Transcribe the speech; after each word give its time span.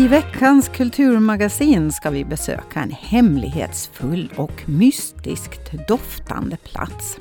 I 0.00 0.08
veckans 0.08 0.68
kulturmagasin 0.68 1.92
ska 1.92 2.10
vi 2.10 2.24
besöka 2.24 2.80
en 2.80 2.90
hemlighetsfull 2.90 4.32
och 4.36 4.62
mystiskt 4.66 5.88
doftande 5.88 6.56
plats. 6.56 7.18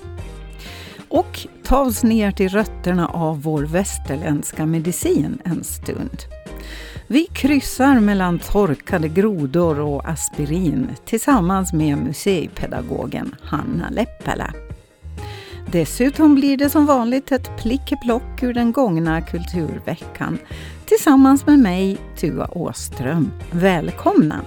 Och 1.09 1.47
ta 1.63 1.79
oss 1.79 2.03
ner 2.03 2.31
till 2.31 2.49
rötterna 2.49 3.07
av 3.07 3.41
vår 3.41 3.63
västerländska 3.63 4.65
medicin 4.65 5.41
en 5.45 5.63
stund. 5.63 6.23
Vi 7.07 7.25
kryssar 7.25 7.99
mellan 7.99 8.39
torkade 8.39 9.07
grodor 9.07 9.79
och 9.79 10.09
aspirin 10.09 10.89
tillsammans 11.05 11.73
med 11.73 11.97
museipedagogen 11.97 13.35
Hanna 13.41 13.89
Leppälä. 13.89 14.53
Dessutom 15.71 16.35
blir 16.35 16.57
det 16.57 16.69
som 16.69 16.85
vanligt 16.85 17.31
ett 17.31 17.57
plickeplock 17.57 18.43
ur 18.43 18.53
den 18.53 18.71
gångna 18.71 19.21
kulturveckan 19.21 20.37
tillsammans 20.89 21.45
med 21.45 21.59
mig, 21.59 21.97
Tua 22.17 22.47
Åström. 22.51 23.31
Välkomna! 23.51 24.41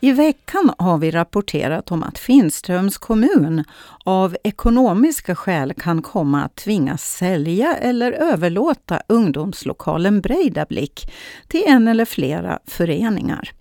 I 0.00 0.12
veckan 0.12 0.74
har 0.78 0.98
vi 0.98 1.10
rapporterat 1.10 1.92
om 1.92 2.02
att 2.02 2.18
Finströms 2.18 2.98
kommun 2.98 3.64
av 4.04 4.36
ekonomiska 4.44 5.34
skäl 5.34 5.74
kan 5.74 6.02
komma 6.02 6.44
att 6.44 6.56
tvingas 6.56 7.02
sälja 7.02 7.76
eller 7.76 8.12
överlåta 8.12 9.02
ungdomslokalen 9.08 10.20
Breidablick 10.20 11.12
till 11.48 11.62
en 11.66 11.88
eller 11.88 12.04
flera 12.04 12.58
föreningar. 12.66 13.52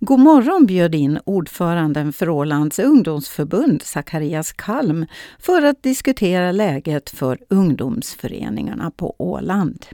God 0.00 0.20
morgon 0.20 0.66
bjöd 0.66 0.94
in 0.94 1.18
ordföranden 1.24 2.12
för 2.12 2.28
Ålands 2.28 2.78
ungdomsförbund, 2.78 3.82
Zacharias 3.82 4.52
Kalm, 4.52 5.06
för 5.38 5.62
att 5.62 5.82
diskutera 5.82 6.52
läget 6.52 7.10
för 7.10 7.38
ungdomsföreningarna 7.48 8.90
på 8.90 9.14
Åland. 9.18 9.86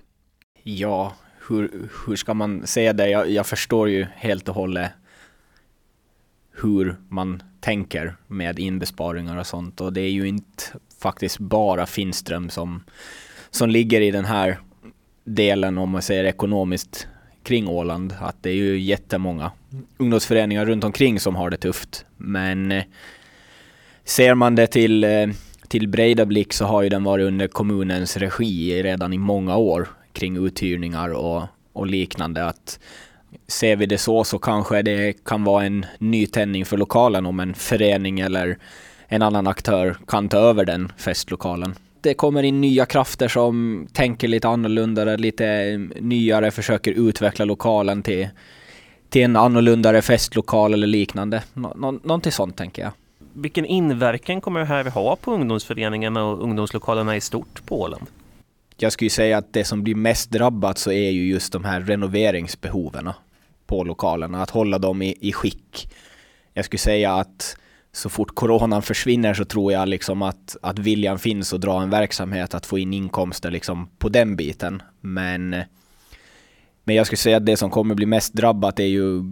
Ja, 0.63 1.13
hur, 1.49 1.91
hur 2.07 2.17
ska 2.17 2.35
man 2.35 2.67
säga 2.67 2.93
det? 2.93 3.09
Jag, 3.09 3.31
jag 3.31 3.47
förstår 3.47 3.89
ju 3.89 4.07
helt 4.15 4.49
och 4.49 4.55
hållet 4.55 4.91
hur 6.63 6.97
man 7.09 7.43
tänker 7.61 8.17
med 8.27 8.59
inbesparingar 8.59 9.37
och 9.37 9.47
sånt. 9.47 9.81
Och 9.81 9.93
det 9.93 10.01
är 10.01 10.11
ju 10.11 10.29
inte 10.29 10.63
faktiskt 11.03 11.39
bara 11.39 11.87
Finström 11.87 12.51
som, 12.51 12.85
som 13.51 13.71
ligger 13.71 14.01
i 14.01 14.11
den 14.11 14.25
här 14.25 14.59
delen, 15.25 15.79
om 15.79 15.91
man 15.91 16.03
säger 16.03 16.25
ekonomiskt, 16.25 17.09
kring 17.43 17.69
Åland. 17.69 18.15
Att 18.21 18.43
det 18.43 18.51
är 18.51 18.55
ju 18.55 18.79
jättemånga 18.79 19.53
ungdomsföreningar 19.97 20.67
runt 20.67 20.85
omkring 20.85 21.21
som 21.21 21.37
har 21.37 21.51
det 21.51 21.57
tufft. 21.57 22.05
Men 22.17 22.73
eh, 22.73 22.85
ser 24.05 24.35
man 24.35 24.55
det 24.55 24.67
till, 24.67 25.05
eh, 25.05 25.27
till 25.69 25.89
breda 25.89 26.27
blick 26.27 26.53
så 26.53 26.65
har 26.65 26.83
ju 26.83 26.89
den 26.89 27.05
varit 27.05 27.27
under 27.27 27.49
kommunens 27.49 28.17
regi 28.17 28.83
redan 28.83 29.13
i 29.13 29.19
många 29.19 29.57
år 29.57 29.89
kring 30.13 30.47
uthyrningar 30.47 31.09
och, 31.09 31.43
och 31.73 31.87
liknande. 31.87 32.45
Att 32.47 32.79
ser 33.47 33.77
vi 33.77 33.87
det 33.87 33.99
så 33.99 34.25
så 34.25 34.39
kanske 34.39 34.83
det 34.83 35.25
kan 35.25 35.45
vara 35.45 35.65
en 35.65 35.87
nytändning 35.99 36.65
för 36.65 36.77
lokalen 36.77 37.27
om 37.27 37.41
en 37.41 37.55
förening 37.55 38.21
eller 38.21 38.59
en 39.07 39.23
annan 39.23 39.47
aktör 39.47 39.97
kan 40.07 40.29
ta 40.29 40.39
över 40.39 40.65
den 40.65 40.93
festlokalen. 40.97 41.75
Det 42.01 42.15
kommer 42.15 42.43
in 42.43 42.61
nya 42.61 42.87
krafter 42.87 43.29
som 43.29 43.87
tänker 43.93 44.29
lite 44.29 44.49
annorlunda, 44.49 45.17
lite 45.17 45.47
eh, 45.47 45.79
nyare, 46.01 46.51
försöker 46.51 46.93
utveckla 46.93 47.45
lokalen 47.45 48.03
till, 48.03 48.29
till 49.09 49.23
en 49.23 49.37
annorlunda 49.37 50.03
festlokal 50.03 50.75
eller 50.75 50.87
liknande. 50.87 51.43
Nå, 51.55 51.73
nå, 51.77 51.93
någonting 51.93 52.33
sånt 52.33 52.57
tänker 52.57 52.83
jag. 52.83 52.93
Vilken 53.33 53.65
inverkan 53.65 54.41
kommer 54.41 54.61
det 54.61 54.67
här 54.67 54.85
ha 54.85 55.17
på 55.17 55.33
ungdomsföreningarna 55.33 56.25
och 56.25 56.43
ungdomslokalerna 56.43 57.17
i 57.17 57.21
stort 57.21 57.67
på 57.67 57.81
Åland? 57.81 58.07
Jag 58.77 58.93
skulle 58.93 59.11
säga 59.11 59.39
att 59.39 59.53
det 59.53 59.65
som 59.65 59.83
blir 59.83 59.95
mest 59.95 60.31
drabbat 60.31 60.79
så 60.79 60.93
är 60.93 61.11
ju 61.11 61.29
just 61.29 61.53
de 61.53 61.65
här 61.65 61.81
renoveringsbehoven 61.81 63.11
på 63.67 63.85
lokalerna, 63.85 64.43
att 64.43 64.51
hålla 64.51 64.79
dem 64.79 65.03
i, 65.03 65.15
i 65.21 65.33
skick. 65.33 65.89
Jag 66.55 66.65
skulle 66.65 66.79
säga 66.79 67.15
att 67.15 67.57
så 67.93 68.09
fort 68.09 68.35
coronan 68.35 68.83
försvinner 68.83 69.35
så 69.35 69.45
tror 69.45 69.73
jag 69.73 69.89
liksom 69.89 70.23
att, 70.23 70.57
att 70.63 70.79
viljan 70.79 71.19
finns 71.19 71.53
att 71.53 71.61
dra 71.61 71.83
en 71.83 71.91
verksamhet, 71.91 72.55
att 72.55 72.67
få 72.67 72.79
in 72.79 72.95
inkomster 72.95 73.51
liksom 73.51 73.89
på 73.99 74.09
den 74.09 74.37
biten. 74.37 74.83
Men, 75.01 75.57
men 76.89 76.97
jag 76.97 77.07
skulle 77.07 77.17
säga 77.17 77.37
att 77.37 77.47
det 77.47 77.57
som 77.57 77.71
kommer 77.71 77.95
bli 77.95 78.07
mest 78.07 78.35
drabbat 78.35 78.81
är 78.81 78.85
ju 78.85 79.23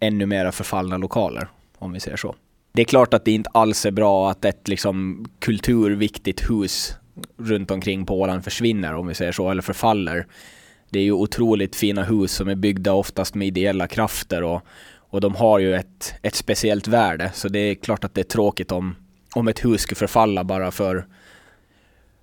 ännu 0.00 0.26
mera 0.26 0.52
förfallna 0.52 0.96
lokaler, 0.96 1.48
om 1.78 1.92
vi 1.92 2.00
säger 2.00 2.16
så. 2.16 2.34
Det 2.72 2.82
är 2.82 2.84
klart 2.84 3.14
att 3.14 3.24
det 3.24 3.32
inte 3.32 3.50
alls 3.50 3.86
är 3.86 3.90
bra 3.90 4.30
att 4.30 4.44
ett 4.44 4.68
liksom 4.68 5.26
kulturviktigt 5.38 6.50
hus 6.50 6.96
runt 7.38 7.70
omkring 7.70 8.06
på 8.06 8.20
Åland 8.20 8.44
försvinner, 8.44 8.94
om 8.94 9.06
vi 9.06 9.14
säger 9.14 9.32
så, 9.32 9.50
eller 9.50 9.62
förfaller. 9.62 10.26
Det 10.90 10.98
är 10.98 11.02
ju 11.02 11.12
otroligt 11.12 11.76
fina 11.76 12.02
hus 12.02 12.32
som 12.32 12.48
är 12.48 12.54
byggda 12.54 12.92
oftast 12.92 13.34
med 13.34 13.48
ideella 13.48 13.86
krafter 13.86 14.42
och, 14.42 14.62
och 15.10 15.20
de 15.20 15.34
har 15.34 15.58
ju 15.58 15.74
ett, 15.74 16.14
ett 16.22 16.34
speciellt 16.34 16.88
värde. 16.88 17.30
Så 17.34 17.48
det 17.48 17.58
är 17.58 17.74
klart 17.74 18.04
att 18.04 18.14
det 18.14 18.20
är 18.20 18.24
tråkigt 18.24 18.72
om, 18.72 18.94
om 19.34 19.48
ett 19.48 19.64
hus 19.64 19.80
skulle 19.80 19.96
förfalla 19.96 20.44
bara 20.44 20.70
för, 20.70 21.06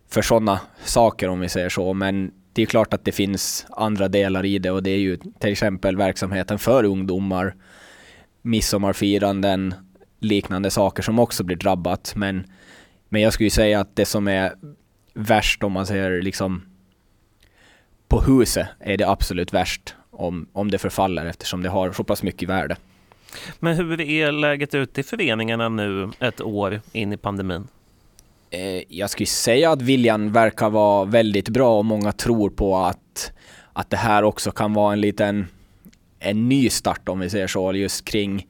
för 0.09 0.21
sådana 0.21 0.59
saker 0.83 1.29
om 1.29 1.39
vi 1.39 1.49
säger 1.49 1.69
så. 1.69 1.93
Men 1.93 2.31
det 2.53 2.61
är 2.61 2.65
klart 2.65 2.93
att 2.93 3.05
det 3.05 3.11
finns 3.11 3.65
andra 3.69 4.07
delar 4.07 4.45
i 4.45 4.59
det 4.59 4.71
och 4.71 4.83
det 4.83 4.89
är 4.89 4.97
ju 4.97 5.17
till 5.17 5.51
exempel 5.51 5.97
verksamheten 5.97 6.59
för 6.59 6.83
ungdomar, 6.83 7.55
midsommarfiranden, 8.41 9.73
liknande 10.19 10.71
saker 10.71 11.03
som 11.03 11.19
också 11.19 11.43
blir 11.43 11.57
drabbat. 11.57 12.13
Men, 12.15 12.47
men 13.09 13.21
jag 13.21 13.33
skulle 13.33 13.49
säga 13.49 13.79
att 13.79 13.95
det 13.95 14.05
som 14.05 14.27
är 14.27 14.53
värst 15.13 15.63
om 15.63 15.71
man 15.71 15.85
säger 15.85 16.21
liksom 16.21 16.61
på 18.07 18.21
huset 18.21 18.67
är 18.79 18.97
det 18.97 19.09
absolut 19.09 19.53
värst 19.53 19.95
om, 20.11 20.47
om 20.53 20.71
det 20.71 20.77
förfaller 20.77 21.25
eftersom 21.25 21.63
det 21.63 21.69
har 21.69 21.91
så 21.91 22.03
pass 22.03 22.23
mycket 22.23 22.49
värde. 22.49 22.77
Men 23.59 23.75
hur 23.75 24.01
är 24.01 24.31
läget 24.31 24.75
ute 24.75 25.01
i 25.01 25.03
föreningarna 25.03 25.69
nu 25.69 26.11
ett 26.19 26.41
år 26.41 26.81
in 26.91 27.13
i 27.13 27.17
pandemin? 27.17 27.67
Eh, 28.53 28.83
jag 28.87 29.09
skulle 29.09 29.27
säga 29.27 29.71
att 29.71 29.81
viljan 29.81 30.31
verkar 30.31 30.69
vara 30.69 31.05
väldigt 31.05 31.49
bra 31.49 31.77
och 31.77 31.85
många 31.85 32.11
tror 32.11 32.49
på 32.49 32.77
att, 32.77 33.31
att 33.73 33.89
det 33.89 33.97
här 33.97 34.23
också 34.23 34.51
kan 34.51 34.73
vara 34.73 34.93
en 34.93 35.01
liten 35.01 35.47
en 36.19 36.49
ny 36.49 36.69
start 36.69 37.09
om 37.09 37.19
vi 37.19 37.29
säger 37.29 37.47
så, 37.47 37.73
just 37.73 38.05
kring, 38.05 38.47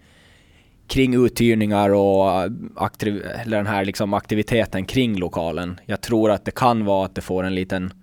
kring 0.88 1.25
uthyrningar 1.25 1.90
och 1.90 2.50
aktiv, 2.75 3.24
eller 3.46 3.58
den 3.58 3.68
här 3.68 3.86
liksom 3.86 4.14
aktiviteten 4.14 4.86
kring 4.86 5.16
lokalen. 5.16 5.80
Jag 5.86 6.02
tror 6.02 6.31
att 6.31 6.46
det 6.46 6.52
kan 6.52 6.85
vara 6.85 7.06
att 7.06 7.16
det 7.16 7.22
får 7.22 7.44
en 7.44 7.56
liten 7.56 7.94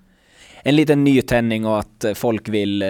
en 0.62 0.76
liten 0.76 1.04
nytändning 1.04 1.66
och 1.66 1.78
att 1.78 2.04
folk 2.14 2.48
vill 2.48 2.82
eh, 2.82 2.88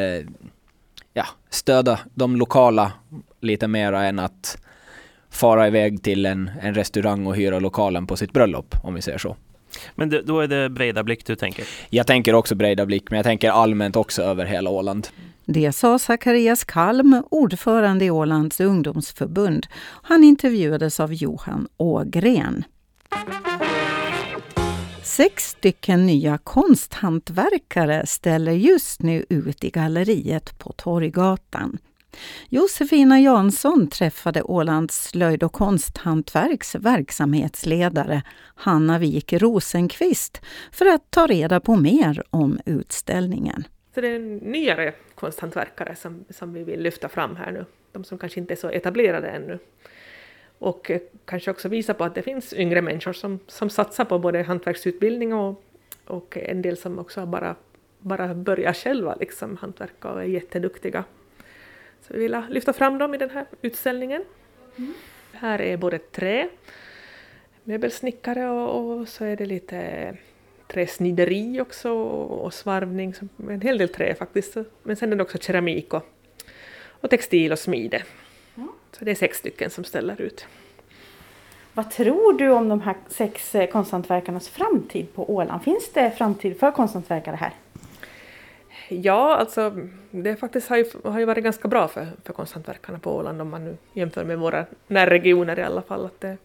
ja, 1.13 1.27
stödja 1.51 1.99
de 2.15 2.37
lokala 2.37 2.93
lite 3.41 3.69
mera 3.69 4.05
än 4.05 4.19
att 4.19 4.59
fara 5.31 5.67
iväg 5.67 6.03
till 6.03 6.27
en, 6.27 6.51
en 6.63 6.75
restaurang 6.75 7.27
och 7.27 7.37
hyra 7.37 7.59
lokalen 7.59 8.07
på 8.07 8.17
sitt 8.17 8.33
bröllop, 8.33 8.75
om 8.83 8.95
vi 8.95 9.03
säger 9.03 9.19
så. 9.19 9.37
Men 9.95 10.11
det, 10.11 10.23
då 10.23 10.41
är 10.41 10.49
det 10.49 10.69
Breidablick 10.69 11.27
du 11.27 11.37
tänker? 11.37 11.65
Jag 11.91 12.07
tänker 12.07 12.35
också 12.35 12.55
Breidablick, 12.55 13.11
men 13.11 13.17
jag 13.17 13.25
tänker 13.25 13.51
allmänt 13.51 13.97
också 13.97 14.23
över 14.23 14.45
hela 14.45 14.71
Åland. 14.71 15.09
Det 15.45 15.73
sa 15.73 15.99
Zacharias 15.99 16.65
Kalm, 16.65 17.23
ordförande 17.31 18.05
i 18.05 18.11
Ålands 18.11 18.61
ungdomsförbund. 18.61 19.67
Han 20.03 20.25
intervjuades 20.25 21.01
av 21.01 21.15
Johan 21.15 21.69
Ågren. 21.77 22.65
Sex 25.03 25.49
stycken 25.49 26.07
nya 26.07 26.39
konsthantverkare 26.39 28.07
ställer 28.07 28.53
just 28.53 29.03
nu 29.03 29.25
ut 29.29 29.65
i 29.65 29.71
galleriet 29.71 30.59
på 30.59 30.73
Torggatan. 30.73 31.79
Josefina 32.49 33.21
Jansson 33.21 33.87
träffade 33.89 34.43
Ålands 34.43 35.09
slöjd 35.09 35.43
och 35.43 35.53
konsthantverks 35.53 36.75
verksamhetsledare 36.75 38.23
Hanna 38.55 38.99
Wik 38.99 39.33
Rosenqvist 39.33 40.41
för 40.73 40.87
att 40.87 41.11
ta 41.11 41.27
reda 41.27 41.61
på 41.61 41.77
mer 41.77 42.23
om 42.31 42.61
utställningen. 42.67 43.65
Så 43.95 44.01
det 44.01 44.09
är 44.09 44.19
nyare 44.51 44.95
konsthantverkare 45.15 45.97
som, 45.97 46.25
som 46.31 46.53
vi 46.53 46.65
vill 46.65 46.83
lyfta 46.83 47.09
fram 47.09 47.37
här 47.37 47.53
nu, 47.53 47.65
de 47.93 48.05
som 48.05 48.19
kanske 48.19 48.41
inte 48.41 48.55
är 48.55 48.57
så 48.57 48.71
etablerade 48.71 49.29
ännu. 49.29 49.59
Och 50.59 50.91
eh, 50.91 51.01
kanske 51.25 51.51
också 51.51 51.69
visa 51.69 51.95
på 51.95 52.05
att 52.05 52.15
det 52.15 52.23
finns 52.23 52.53
yngre 52.53 52.83
människor 52.83 53.13
som, 53.13 53.39
som 53.47 53.71
satsar 53.71 54.05
på 54.05 54.19
både 54.19 54.43
hantverksutbildning 54.43 55.35
och, 55.35 55.63
och 56.07 56.37
en 56.37 56.63
del 56.63 56.77
som 56.77 56.99
också 56.99 57.27
bara, 57.27 57.57
bara 57.99 58.35
börjar 58.35 58.73
själva 58.73 59.17
liksom 59.21 59.57
hantverka 59.57 60.09
och 60.09 60.21
är 60.21 60.27
jätteduktiga. 60.27 61.05
Så 62.01 62.15
vi 62.15 62.19
vill 62.19 62.43
lyfta 62.49 62.73
fram 62.73 62.99
dem 62.99 63.15
i 63.15 63.19
den 63.19 63.31
här 63.31 63.47
utställningen. 63.63 64.25
Mm. 64.77 64.95
Här 65.33 65.61
är 65.61 65.77
både 65.77 65.99
trä, 65.99 66.49
möbelsnickare 67.65 68.49
och, 68.49 68.99
och 68.99 69.09
så 69.09 69.25
är 69.25 69.37
det 69.37 69.47
lite 69.47 70.17
träsnideri 70.69 71.61
också 71.61 71.93
och 71.93 72.55
svarvning, 72.55 73.15
en 73.51 73.61
hel 73.61 73.79
del 73.79 73.89
trä 73.89 74.15
faktiskt. 74.15 74.57
Men 74.83 74.97
sen 74.97 75.13
är 75.13 75.17
det 75.17 75.23
också 75.23 75.39
keramik 75.39 75.95
och, 75.95 76.07
och 76.89 77.11
textil 77.11 77.53
och 77.53 77.59
smide. 77.59 78.03
Så 78.93 79.05
det 79.05 79.11
är 79.11 79.15
sex 79.15 79.39
stycken 79.39 79.71
som 79.71 79.85
ställer 79.85 80.21
ut. 80.21 80.47
Vad 81.73 81.91
tror 81.91 82.39
du 82.39 82.51
om 82.51 82.69
de 82.69 82.81
här 82.81 82.97
sex 83.09 83.57
konsthantverkarnas 83.73 84.49
framtid 84.49 85.15
på 85.15 85.35
Åland? 85.35 85.63
Finns 85.63 85.93
det 85.93 86.11
framtid 86.11 86.61
för 86.61 86.71
konsthantverkare 86.71 87.37
här? 87.37 87.53
Ja, 88.93 89.37
alltså 89.37 89.77
det 90.11 90.37
faktiskt 90.37 90.69
har 90.69 90.77
ju, 90.77 90.85
har 91.05 91.19
ju 91.19 91.25
varit 91.25 91.45
ganska 91.45 91.69
bra 91.69 91.89
för, 91.89 92.07
för 92.25 92.33
konsthantverkarna 92.33 92.99
på 92.99 93.17
Åland 93.17 93.41
om 93.41 93.51
man 93.51 93.65
nu 93.65 93.77
jämför 93.93 94.25
med 94.25 94.39
våra 94.39 94.67
närregioner 94.87 95.59
i 95.59 95.63
alla 95.63 95.83
fall. 95.83 96.07
Att, 96.07 96.21
det, 96.21 96.37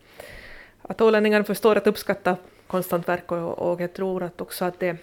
att 0.82 1.02
ålänningarna 1.02 1.44
förstår 1.44 1.76
att 1.76 1.88
uppskatta 1.88 2.38
konsthantverk 2.68 3.32
och, 3.32 3.72
och 3.72 3.82
jag 3.82 3.94
tror 3.94 4.24
att 4.24 4.42
också 4.42 4.66
att 4.66 4.80
det 4.80 4.98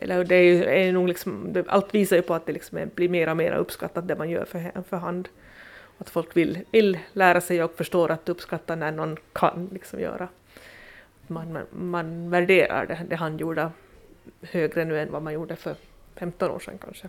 eller 0.00 0.24
det 0.24 0.34
är, 0.34 0.62
är 0.62 0.92
nog 0.92 1.08
liksom, 1.08 1.52
det, 1.52 1.64
allt 1.68 1.94
visar 1.94 2.16
ju 2.16 2.22
på 2.22 2.34
att 2.34 2.46
det 2.46 2.52
liksom 2.52 2.90
blir 2.94 3.08
mer 3.08 3.28
och 3.28 3.36
mer 3.36 3.52
uppskattat 3.52 4.08
det 4.08 4.16
man 4.16 4.30
gör 4.30 4.44
för, 4.44 4.82
för 4.88 4.96
hand. 4.96 5.28
Att 5.98 6.10
folk 6.10 6.36
vill, 6.36 6.58
vill 6.70 6.98
lära 7.12 7.40
sig 7.40 7.62
och 7.62 7.76
förstår 7.76 8.10
att 8.10 8.28
uppskatta 8.28 8.76
när 8.76 8.92
någon 8.92 9.16
kan 9.32 9.68
liksom 9.72 10.00
göra. 10.00 10.28
Man, 11.26 11.52
man, 11.52 11.66
man 11.70 12.30
värderar 12.30 12.86
det, 12.86 13.00
det 13.08 13.16
handgjorda 13.16 13.72
högre 14.42 14.84
nu 14.84 15.00
än 15.00 15.12
vad 15.12 15.22
man 15.22 15.32
gjorde 15.32 15.56
för 15.56 15.74
15 16.18 16.50
år 16.50 16.58
sedan 16.58 16.78
kanske. 16.84 17.08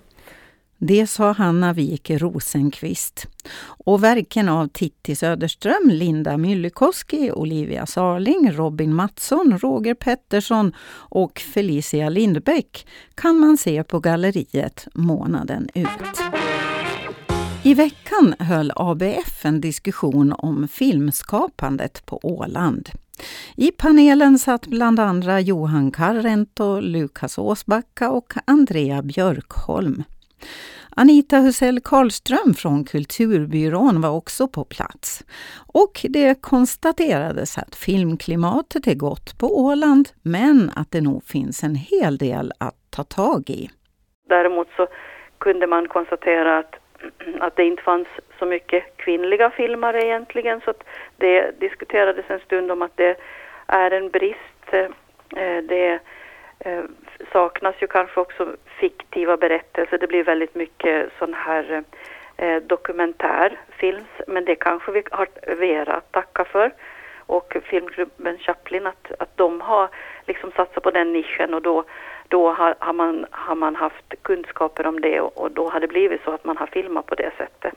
Det 0.81 1.07
sa 1.07 1.31
Hanna 1.31 1.73
Wik 1.73 2.09
Rosenqvist. 2.09 3.27
Och 3.61 4.03
verken 4.03 4.50
av 4.50 4.67
Titti 4.67 5.15
Söderström, 5.15 5.89
Linda 5.89 6.38
Myllykoski, 6.38 7.31
Olivia 7.31 7.85
Sarling, 7.85 8.51
Robin 8.51 8.94
Mattsson, 8.94 9.59
Roger 9.61 9.94
Pettersson 9.94 10.73
och 10.91 11.39
Felicia 11.39 12.09
Lindbäck 12.09 12.88
kan 13.15 13.39
man 13.39 13.57
se 13.57 13.83
på 13.83 14.00
galleriet 14.00 14.88
månaden 14.94 15.69
ut. 15.73 16.21
I 17.63 17.73
veckan 17.73 18.35
höll 18.39 18.71
ABF 18.75 19.45
en 19.45 19.62
diskussion 19.62 20.33
om 20.38 20.67
filmskapandet 20.67 22.05
på 22.05 22.19
Åland. 22.23 22.89
I 23.57 23.71
panelen 23.71 24.39
satt 24.39 24.68
bland 24.68 25.00
andra 25.00 25.39
Johan 25.39 25.92
Karrento, 25.92 26.80
Lukas 26.80 27.38
Åsbacka 27.38 28.10
och 28.10 28.33
Andrea 28.45 29.01
Björkholm. 29.01 30.04
Anita 30.95 31.38
Husell 31.38 31.80
Karlström 31.80 32.54
från 32.54 32.83
Kulturbyrån 32.83 34.01
var 34.01 34.10
också 34.10 34.48
på 34.48 34.63
plats. 34.63 35.24
Och 35.74 36.06
det 36.10 36.42
konstaterades 36.42 37.57
att 37.57 37.75
filmklimatet 37.75 38.88
är 38.88 38.95
gott 38.95 39.38
på 39.39 39.60
Åland, 39.60 40.10
men 40.24 40.72
att 40.75 40.92
det 40.92 41.01
nog 41.01 41.24
finns 41.24 41.63
en 41.63 41.75
hel 41.75 42.18
del 42.18 42.54
att 42.57 42.75
ta 42.89 43.04
tag 43.04 43.50
i. 43.50 43.69
Däremot 44.30 44.68
så 44.77 44.88
kunde 45.38 45.68
man 45.68 45.88
konstatera 45.88 46.57
att, 46.57 46.75
att 47.40 47.56
det 47.56 47.63
inte 47.63 47.84
fanns 47.84 48.07
så 48.40 48.46
mycket 48.46 48.98
kvinnliga 48.98 49.50
filmare 49.50 50.06
egentligen, 50.06 50.62
så 50.62 50.69
att 50.69 50.84
det 51.18 51.60
diskuterades 51.60 52.25
en 52.28 52.40
stund 52.40 52.72
om 52.72 52.81
att 52.81 52.98
det 52.98 53.16
är 53.68 53.92
en 53.92 54.10
brist. 54.10 54.74
Eh, 54.74 55.63
det 55.63 56.00
eh, 56.60 56.84
saknas 57.31 57.75
ju 57.80 57.88
kanske 57.88 58.19
också 58.19 58.56
fiktiva 58.80 59.38
berättelser. 59.38 59.98
Det 59.98 60.07
blir 60.07 60.24
väldigt 60.24 60.56
mycket 60.56 61.12
sån 61.19 61.34
här 61.34 61.84
dokumentärfilm 62.68 63.60
dokumentärfilms, 63.80 64.28
men 64.28 64.46
det 64.46 64.56
kanske 64.56 64.92
vi 64.92 65.04
har 65.12 65.28
Vera 65.56 65.94
att 65.94 66.12
tacka 66.12 66.46
för 66.46 66.72
och 67.30 67.56
filmklubben 67.63 68.38
Chaplin 68.38 68.88
att, 68.88 69.12
att 69.19 69.38
de 69.38 69.62
har 69.62 69.90
liksom 70.28 70.51
satsat 70.51 70.84
på 70.84 70.92
den 70.92 71.13
nischen 71.13 71.54
och 71.54 71.62
då, 71.62 71.84
då 72.29 72.51
har, 72.51 72.75
har, 72.79 72.93
man, 72.93 73.25
har 73.31 73.55
man 73.55 73.75
haft 73.75 74.13
kunskaper 74.21 74.87
om 74.87 75.01
det 75.01 75.21
och, 75.21 75.37
och, 75.37 75.51
då 75.51 75.69
har 75.69 75.79
det 75.79 75.87
blivit 75.87 76.23
så 76.23 76.31
att 76.31 76.45
man 76.45 76.57
har 76.57 76.67
filmat 76.67 77.05
på 77.05 77.15
det 77.15 77.31
sättet. 77.37 77.73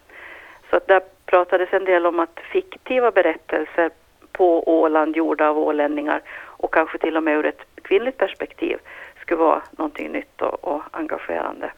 Så 0.70 0.76
att 0.76 0.86
där 0.86 1.02
pratades 1.26 1.72
en 1.72 1.84
del 1.84 2.06
om 2.06 2.20
att 2.20 2.40
fiktiva 2.52 3.10
berättelser 3.10 3.90
på 4.32 4.68
Åland 4.80 5.16
gjorda 5.16 5.48
av 5.48 5.58
ålänningar 5.58 6.22
och 6.44 6.74
kanske 6.74 6.98
till 6.98 7.16
och 7.16 7.22
med 7.22 7.38
ur 7.38 7.46
ett 7.46 7.62
kvinnligt 7.82 8.18
perspektiv 8.18 8.78
skulle 9.20 9.40
vara 9.40 9.62
någonting 9.70 10.12
nytt 10.12 10.42
och, 10.42 10.64
och 10.64 10.82
engagerande. 10.90 11.72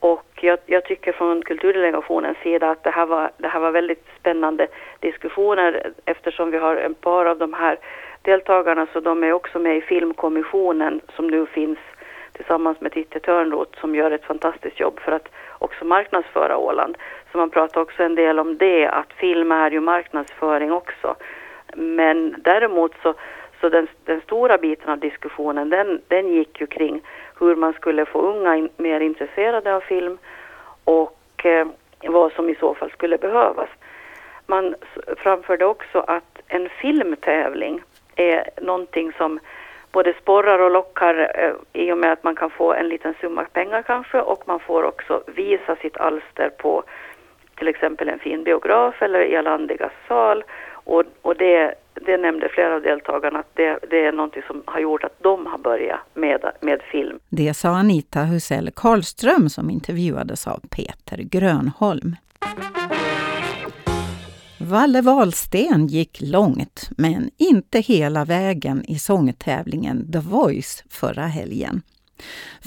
Och 0.00 0.38
jag, 0.40 0.58
jag, 0.66 0.84
tycker 0.84 1.12
från 1.12 1.42
kulturdelegationens 1.42 2.38
sida 2.38 2.70
att 2.70 2.84
det 2.84 2.90
här, 2.90 3.06
var, 3.06 3.30
det 3.36 3.48
här 3.48 3.60
var 3.60 3.70
väldigt 3.70 4.06
spännande 4.20 4.66
diskussioner 5.00 5.92
eftersom 6.04 6.50
vi 6.50 6.58
har 6.58 6.76
en 6.76 6.94
par 6.94 7.26
av 7.26 7.38
de 7.38 7.52
här 7.52 7.78
deltagarna 8.22 8.86
så 8.92 9.00
de 9.00 9.24
är 9.24 9.32
också 9.32 9.58
med 9.58 9.76
i 9.76 9.80
filmkommissionen 9.80 11.00
som 11.16 11.26
nu 11.26 11.46
finns 11.46 11.78
tillsammans 12.32 12.80
med 12.80 12.92
Titti 12.92 13.20
Törnroth 13.20 13.80
som 13.80 13.94
gör 13.94 14.10
ett 14.10 14.24
fantastiskt 14.24 14.80
jobb 14.80 15.00
för 15.00 15.12
att 15.12 15.28
också 15.58 15.84
marknadsföra 15.84 16.56
Åland. 16.56 16.98
Så 17.32 17.38
man 17.38 17.50
pratar 17.50 17.80
också 17.80 18.02
en 18.02 18.14
del 18.14 18.38
om 18.38 18.58
det, 18.58 18.88
att 18.88 19.12
film 19.12 19.52
är 19.52 19.70
ju 19.70 19.80
marknadsföring 19.80 20.72
också. 20.72 21.14
Men 21.74 22.34
däremot 22.38 22.92
så 23.02 23.14
så 23.60 23.68
den, 23.68 23.88
den, 24.04 24.20
stora 24.20 24.58
biten 24.58 24.90
av 24.90 24.98
diskussionen 24.98 25.70
den, 25.70 26.00
den 26.08 26.28
gick 26.28 26.60
ju 26.60 26.66
kring 26.66 27.02
hur 27.40 27.56
man 27.56 27.72
skulle 27.72 28.06
få 28.06 28.20
unga 28.20 28.56
in, 28.56 28.68
mer 28.76 29.00
intresserade 29.00 29.74
av 29.74 29.80
film 29.80 30.18
och 30.84 31.46
eh, 31.46 31.66
vad 32.02 32.32
som 32.32 32.48
i 32.48 32.54
så 32.54 32.74
fall 32.74 32.90
skulle 32.90 33.18
behövas. 33.18 33.68
Man 34.46 34.74
framförde 35.16 35.64
också 35.64 35.98
att 35.98 36.38
en 36.48 36.68
filmtävling 36.68 37.82
är 38.18 38.50
någonting 38.60 39.12
som 39.12 39.40
både 39.92 40.14
sporrar 40.22 40.58
och 40.58 40.70
lockar 40.70 41.30
eh, 41.34 41.82
i 41.82 41.92
och 41.92 41.98
med 41.98 42.12
att 42.12 42.24
man 42.24 42.36
kan 42.36 42.50
få 42.50 42.72
en 42.74 42.88
liten 42.88 43.14
summa 43.20 43.44
pengar 43.44 43.82
kanske 43.82 44.20
och 44.20 44.42
man 44.46 44.60
får 44.60 44.82
också 44.82 45.22
visa 45.26 45.76
sitt 45.76 45.96
alster 45.96 46.50
på 46.58 46.82
till 47.54 47.68
exempel 47.68 48.08
en 48.08 48.18
fin 48.18 48.44
biograf 48.44 49.02
eller 49.02 49.20
i 49.20 49.36
Alandigas 49.36 49.92
sal 50.08 50.44
och, 50.72 51.04
och 51.22 51.36
det 51.36 51.74
det 52.06 52.16
nämnde 52.16 52.48
flera 52.48 52.74
av 52.74 52.82
deltagarna 52.82 53.38
att 53.38 53.50
det, 53.54 53.78
det, 53.90 54.06
är 54.06 54.12
någonting 54.12 54.42
som 54.46 54.62
har 54.66 54.80
gjort 54.80 55.04
att 55.04 55.22
de 55.22 55.46
har 55.46 55.58
börjat 55.58 56.00
med, 56.14 56.50
med 56.60 56.80
film. 56.82 57.18
Det 57.28 57.54
sa 57.54 57.68
Anita 57.68 58.20
Husell 58.20 58.70
Karlström 58.74 59.48
som 59.48 59.70
intervjuades 59.70 60.46
av 60.46 60.60
Peter 60.70 61.16
Grönholm. 61.22 62.16
Valle 64.70 65.00
Wahlsten 65.02 65.86
gick 65.86 66.20
långt, 66.20 66.90
men 66.96 67.30
inte 67.36 67.78
hela 67.78 68.24
vägen 68.24 68.84
i 68.84 68.98
sångtävlingen 68.98 70.12
The 70.12 70.18
Voice 70.18 70.84
förra 70.90 71.22
helgen. 71.22 71.82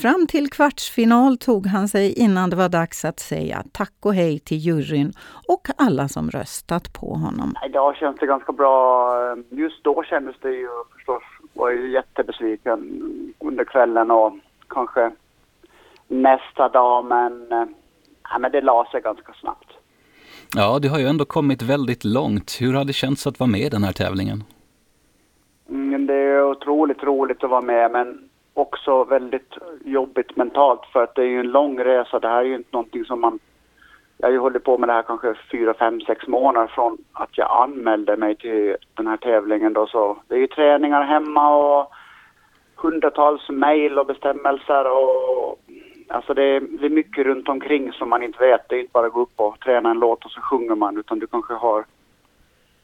Fram 0.01 0.27
till 0.27 0.49
kvartsfinal 0.49 1.37
tog 1.37 1.67
han 1.67 1.87
sig 1.87 2.13
innan 2.13 2.49
det 2.49 2.55
var 2.55 2.69
dags 2.69 3.05
att 3.05 3.19
säga 3.19 3.63
tack 3.71 3.93
och 4.01 4.13
hej 4.13 4.39
till 4.39 4.57
juryn 4.57 5.13
och 5.47 5.67
alla 5.77 6.07
som 6.07 6.29
röstat 6.29 6.93
på 6.93 7.07
honom. 7.07 7.55
Idag 7.65 7.95
känns 7.95 8.17
det 8.19 8.25
ganska 8.25 8.51
bra. 8.51 9.35
Just 9.49 9.83
då 9.83 10.03
kändes 10.03 10.35
det 10.41 10.51
ju 10.51 10.69
förstås, 10.93 11.23
var 11.53 11.69
ju 11.69 11.91
jättebesviken 11.91 12.79
under 13.39 13.63
kvällen 13.63 14.11
och 14.11 14.33
kanske 14.67 15.11
nästa 16.07 16.69
dag 16.69 17.05
men, 17.05 17.51
eh, 17.51 17.65
ja, 18.29 18.39
men 18.39 18.51
det 18.51 18.61
la 18.61 18.87
sig 18.91 19.01
ganska 19.01 19.33
snabbt. 19.33 19.71
Ja, 20.55 20.79
du 20.81 20.89
har 20.89 20.99
ju 20.99 21.05
ändå 21.05 21.25
kommit 21.25 21.61
väldigt 21.61 22.03
långt. 22.03 22.57
Hur 22.61 22.73
har 22.73 22.85
det 22.85 22.93
känts 22.93 23.27
att 23.27 23.39
vara 23.39 23.49
med 23.49 23.61
i 23.61 23.69
den 23.69 23.83
här 23.83 23.91
tävlingen? 23.91 24.43
Mm, 25.69 26.07
det 26.07 26.13
är 26.13 26.43
otroligt 26.43 27.03
roligt 27.03 27.43
att 27.43 27.49
vara 27.49 27.61
med 27.61 27.91
men 27.91 28.29
också 28.53 29.03
väldigt 29.03 29.53
jobbigt 29.85 30.35
mentalt 30.35 30.85
för 30.93 31.03
att 31.03 31.15
det 31.15 31.21
är 31.21 31.25
ju 31.25 31.39
en 31.39 31.51
lång 31.51 31.79
resa. 31.79 32.19
Det 32.19 32.27
här 32.27 32.37
är 32.37 32.45
ju 32.45 32.55
inte 32.55 32.69
någonting 32.71 33.05
som 33.05 33.21
man... 33.21 33.39
Jag 34.17 34.27
har 34.27 34.31
ju 34.31 34.39
hållit 34.39 34.63
på 34.63 34.77
med 34.77 34.89
det 34.89 34.93
här 34.93 35.03
kanske 35.03 35.35
fyra, 35.51 35.73
fem, 35.73 36.01
sex 36.01 36.27
månader 36.27 36.67
från 36.67 36.97
att 37.11 37.37
jag 37.37 37.63
anmälde 37.63 38.17
mig 38.17 38.35
till 38.35 38.75
den 38.93 39.07
här 39.07 39.17
tävlingen 39.17 39.73
då 39.73 39.87
så 39.87 40.17
det 40.27 40.35
är 40.35 40.39
ju 40.39 40.47
träningar 40.47 41.03
hemma 41.03 41.55
och 41.55 41.91
hundratals 42.75 43.49
mejl 43.49 43.99
och 43.99 44.05
bestämmelser 44.05 44.91
och 44.91 45.59
alltså 46.11 46.33
det 46.33 46.43
är, 46.43 46.59
det 46.59 46.85
är 46.85 46.89
mycket 46.89 47.25
runt 47.25 47.49
omkring 47.49 47.91
som 47.91 48.09
man 48.09 48.23
inte 48.23 48.39
vet. 48.39 48.69
Det 48.69 48.75
är 48.75 48.79
inte 48.79 48.91
bara 48.91 49.07
att 49.07 49.13
gå 49.13 49.21
upp 49.21 49.39
och 49.39 49.59
träna 49.59 49.91
en 49.91 49.99
låt 49.99 50.25
och 50.25 50.31
så 50.31 50.41
sjunger 50.41 50.75
man 50.75 50.97
utan 50.97 51.19
du 51.19 51.27
kanske 51.27 51.53
har 51.53 51.85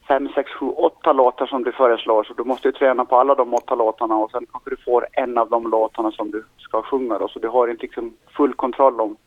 fem, 0.07 0.29
sex, 0.35 0.51
sju, 0.51 0.65
åtta 0.65 1.13
låtar 1.13 1.45
som 1.45 1.63
du 1.63 1.71
föreslår. 1.71 2.23
Så 2.23 2.33
du 2.33 2.43
måste 2.43 2.67
ju 2.67 2.71
träna 2.71 3.05
på 3.05 3.17
alla 3.17 3.35
de 3.35 3.53
åtta 3.53 3.75
låtarna 3.75 4.15
och 4.15 4.31
sen 4.31 4.45
kanske 4.51 4.69
du 4.69 4.77
får 4.77 5.07
en 5.11 5.37
av 5.37 5.49
de 5.49 5.69
låtarna 5.69 6.11
som 6.11 6.31
du 6.31 6.43
ska 6.57 6.81
sjunga 6.81 7.17
då. 7.17 7.27
Så 7.27 7.39
du 7.39 7.47
har 7.47 7.67
inte 7.67 7.81
liksom 7.81 8.13
full 8.37 8.53
kontroll 8.53 9.01
om 9.01 9.17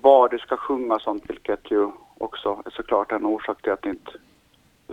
vad 0.00 0.30
du 0.30 0.38
ska 0.38 0.56
sjunga 0.56 0.98
sånt, 0.98 1.24
vilket 1.30 1.70
ju 1.70 1.90
också 2.18 2.62
är 2.64 2.70
såklart 2.70 3.12
en 3.12 3.26
orsak 3.26 3.62
till 3.62 3.72
att 3.72 3.82
det 3.82 3.90
inte 3.90 4.12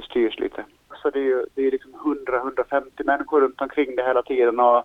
styrs 0.04 0.40
lite. 0.40 0.66
Så 1.02 1.10
det 1.10 1.20
är 1.20 1.24
ju 1.24 1.46
det 1.56 1.68
är 1.68 1.72
liksom 1.72 1.94
100-150 1.94 3.06
människor 3.06 3.42
runt 3.42 3.62
omkring 3.62 3.96
det 3.96 4.04
hela 4.04 4.22
tiden 4.22 4.60
och 4.60 4.84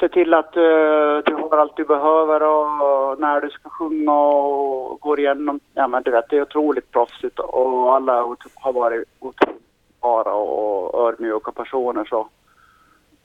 se 0.00 0.08
till 0.08 0.34
att 0.34 0.56
uh, 0.56 1.18
du 1.26 1.34
har 1.34 1.58
allt 1.58 1.76
du 1.76 1.84
behöver 1.84 2.42
och 2.42 3.20
när 3.20 3.40
du 3.40 3.50
ska 3.50 3.68
sjunga 3.68 4.12
och 4.12 5.00
går 5.00 5.20
igenom. 5.20 5.60
Ja 5.74 5.88
men 5.88 6.02
du 6.02 6.10
vet, 6.10 6.24
det 6.30 6.36
är 6.36 6.42
otroligt 6.42 6.90
proffsigt 6.90 7.38
och 7.38 7.94
alla 7.94 8.12
har 8.54 8.72
varit 8.72 9.04
otroligt 9.18 9.60
bra 10.00 10.22
och 10.22 11.08
ödmjuka 11.08 11.52
personer 11.52 12.04
så 12.04 12.28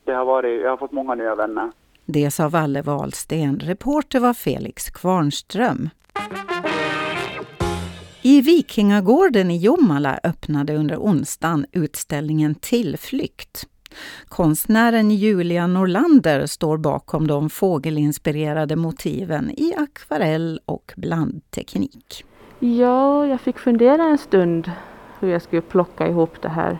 det 0.03 0.13
har 0.13 0.25
varit, 0.25 0.61
jag 0.61 0.69
har 0.69 0.77
fått 0.77 0.91
många 0.91 1.15
nya 1.15 1.35
vänner. 1.35 1.71
Det 2.05 2.31
sa 2.31 2.49
Valle 2.49 2.81
Wahlsten. 2.81 3.59
Reporter 3.59 4.19
var 4.19 4.33
Felix 4.33 4.89
Kvarnström. 4.89 5.89
I 8.21 8.41
Vikingagården 8.41 9.51
i 9.51 9.57
Jomala 9.57 10.19
öppnade 10.23 10.75
under 10.75 10.97
onsdagen 10.97 11.65
utställningen 11.71 12.55
Tillflykt. 12.55 13.67
Konstnären 14.27 15.12
Julia 15.12 15.67
Norlander 15.67 16.45
står 16.45 16.77
bakom 16.77 17.27
de 17.27 17.50
fågelinspirerade 17.50 18.75
motiven 18.75 19.51
i 19.51 19.74
akvarell 19.77 20.60
och 20.65 20.93
blandteknik. 20.98 22.25
Ja, 22.60 23.25
jag 23.27 23.41
fick 23.41 23.60
fundera 23.60 24.03
en 24.03 24.17
stund 24.17 24.71
hur 25.19 25.29
jag 25.29 25.41
skulle 25.41 25.62
plocka 25.62 26.07
ihop 26.07 26.41
det 26.41 26.50
här. 26.50 26.79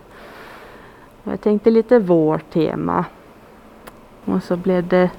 Jag 1.24 1.41
tänkte 1.41 1.72
lite 1.72 2.00
vårtema. 2.00 3.06
Och 4.25 4.44
så 4.44 4.56
blev 4.56 4.88
det 4.88 5.10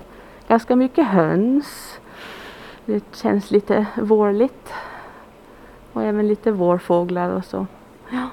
ganska 0.49 0.77
mycket 0.77 1.07
höns. 1.07 1.99
Det 2.87 3.05
känns 3.17 3.51
lite 3.51 3.87
vårligt. 3.97 4.73
Och 5.93 6.03
även 6.03 6.29
lite 6.29 6.51
vårfåglar 6.51 7.31
och 7.31 7.45
så. 7.45 7.67
Ja, 8.11 8.29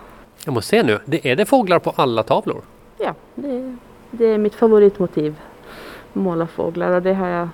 Jag 0.46 0.54
måste 0.54 0.70
se 0.70 0.84
nu, 0.84 1.00
det 1.06 1.32
är 1.32 1.36
det 1.36 1.46
fåglar 1.46 1.80
på 1.80 1.94
alla 1.96 2.24
tavlor? 2.24 2.62
Ja 3.00 3.14
det, 3.36 3.76
det 4.12 4.26
är 4.26 4.38
mitt 4.38 4.56
favoritmotiv. 4.56 5.40
Måla 6.14 6.48
fåglar 6.48 6.92
och 6.96 7.02
det 7.02 7.14
har 7.14 7.28
jag 7.28 7.50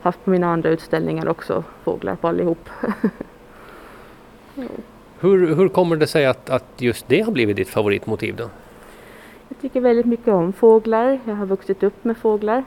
haft 0.00 0.24
på 0.24 0.30
mina 0.30 0.52
andra 0.52 0.68
utställningar 0.70 1.28
också. 1.28 1.64
Fåglar 1.84 2.16
på 2.16 2.28
allihop. 2.28 2.68
Hur, 5.20 5.54
hur 5.54 5.68
kommer 5.68 5.96
det 5.96 6.06
sig 6.06 6.26
att, 6.26 6.50
att 6.50 6.64
just 6.76 7.08
det 7.08 7.20
har 7.20 7.32
blivit 7.32 7.56
ditt 7.56 7.68
favoritmotiv 7.68 8.36
då? 8.36 8.50
Jag 9.48 9.58
tycker 9.60 9.80
väldigt 9.80 10.06
mycket 10.06 10.28
om 10.28 10.52
fåglar. 10.52 11.20
Jag 11.24 11.34
har 11.34 11.46
vuxit 11.46 11.82
upp 11.82 12.04
med 12.04 12.16
fåglar. 12.16 12.64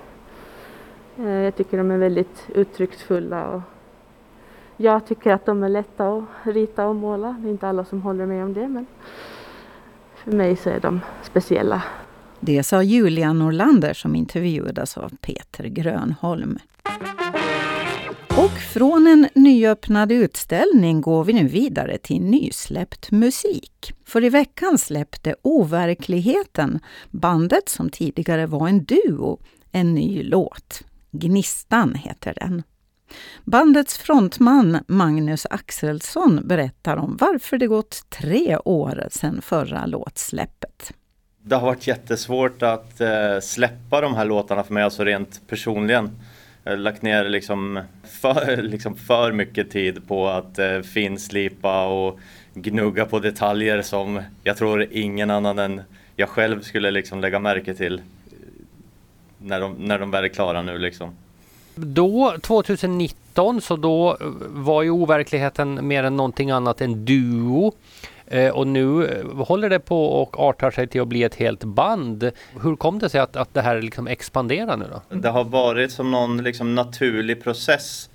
Eh, 1.18 1.30
Jag 1.30 1.56
tycker 1.56 1.78
de 1.78 1.92
är 1.92 1.98
väldigt 1.98 2.48
uttrycksfulla 2.56 3.48
och 3.50 3.62
jag 4.78 5.06
tycker 5.08 5.34
att 5.34 5.46
de 5.46 5.64
är 5.64 5.70
lätta 5.70 6.14
att 6.14 6.24
rita 6.44 6.88
och 6.88 6.96
måla. 6.96 7.36
Det 7.40 7.48
är 7.48 7.52
inte 7.52 7.68
alla 7.68 7.86
som 7.86 8.02
håller 8.02 8.26
med 8.26 8.44
om 8.44 8.54
det 8.54 8.68
men 8.68 8.86
för 10.24 10.32
mig 10.32 10.56
så 10.56 10.70
är 10.70 10.80
de 10.80 11.02
speciella. 11.24 11.84
Det 12.40 12.64
sa 12.64 12.84
Julia 12.84 13.34
Norlander 13.34 13.94
som 13.94 14.16
intervjuades 14.16 14.98
av 14.98 15.10
Peter 15.22 15.64
Grönholm. 15.64 16.60
Och 18.38 18.52
från 18.74 19.08
en 19.08 19.28
nyöppnad 19.36 20.12
utställning 20.12 21.02
går 21.02 21.24
vi 21.24 21.34
nu 21.34 21.48
vidare 21.48 21.98
till 21.98 22.22
nysläppt 22.22 23.12
musik. 23.12 23.94
För 24.06 24.24
i 24.24 24.30
veckan 24.30 24.78
släppte 24.78 25.36
Overkligheten, 25.42 26.80
bandet 27.12 27.70
som 27.70 27.90
tidigare 27.90 28.46
var 28.46 28.68
en 28.68 28.84
duo, 28.84 29.40
en 29.72 29.94
ny 29.94 30.24
låt. 30.24 30.82
Gnistan 31.12 31.96
heter 31.96 32.34
den. 32.40 32.64
Bandets 33.44 33.98
frontman 33.98 34.78
Magnus 34.88 35.48
Axelsson 35.50 36.48
berättar 36.48 36.98
om 36.98 37.18
varför 37.20 37.58
det 37.58 37.68
gått 37.68 38.10
tre 38.10 38.58
år 38.58 39.08
sedan 39.12 39.42
förra 39.42 39.86
låtsläppet. 39.86 40.94
Det 41.42 41.56
har 41.56 41.66
varit 41.68 41.88
jättesvårt 41.88 42.62
att 42.64 43.02
eh, 43.02 43.40
släppa 43.42 44.02
de 44.02 44.16
här 44.16 44.26
låtarna 44.26 44.64
för 44.64 44.74
mig, 44.74 44.84
alltså 44.84 45.04
rent 45.04 45.42
personligen. 45.48 46.12
Jag 46.64 46.72
har 46.72 46.78
lagt 46.78 47.02
ner 47.02 47.30
liksom 47.30 47.80
för, 48.04 48.58
liksom 48.62 48.96
för 48.96 49.32
mycket 49.32 49.72
tid 49.72 50.08
på 50.08 50.28
att 50.28 50.60
eh, 50.60 50.82
finslipa 50.82 51.88
och 51.88 52.20
gnugga 52.54 53.06
på 53.06 53.20
detaljer 53.20 53.82
som 53.82 54.22
jag 54.44 54.58
tror 54.58 54.88
ingen 54.92 55.30
annan 55.30 55.60
än 55.60 55.82
jag 56.16 56.30
själv 56.30 56.62
skulle 56.62 56.92
liksom 56.92 57.22
lägga 57.22 57.40
märke 57.40 57.74
till 57.74 58.02
när 59.38 59.60
de, 59.60 59.74
när 59.74 60.00
de 60.00 60.12
väl 60.12 60.24
är 60.24 60.28
klara 60.28 60.62
nu 60.62 60.78
liksom. 60.78 61.16
Då, 61.76 62.36
2019, 62.42 63.62
så 63.62 63.76
då 63.76 64.18
eh, 64.22 64.28
var 64.50 64.84
ju 64.84 64.90
overkligheten 64.90 65.88
mer 65.88 66.04
än 66.04 66.18
någonting 66.18 66.52
annat 66.52 66.82
en 66.82 67.06
duo. 67.06 67.72
Eh, 68.28 68.50
och 68.50 68.68
nu 68.68 69.06
eh, 69.06 69.46
håller 69.46 69.70
det 69.70 69.80
på 69.80 70.06
och 70.06 70.50
artar 70.50 70.72
sig 70.72 70.88
till 70.88 71.02
att 71.02 71.08
bli 71.08 71.24
ett 71.24 71.36
helt 71.36 71.64
band. 71.64 72.32
Hur 72.62 72.76
kom 72.76 73.00
det 73.00 73.10
sig 73.10 73.22
att, 73.22 73.36
att 73.36 73.54
det 73.54 73.62
här 73.62 73.82
liksom 73.82 74.08
expanderar 74.08 74.78
nu 74.78 74.86
då? 74.92 75.16
Det 75.16 75.30
har 75.30 75.44
varit 75.44 75.92
som 75.92 76.12
någon 76.12 76.44
liksom 76.44 76.76
naturlig 76.76 77.44
process 77.44 78.10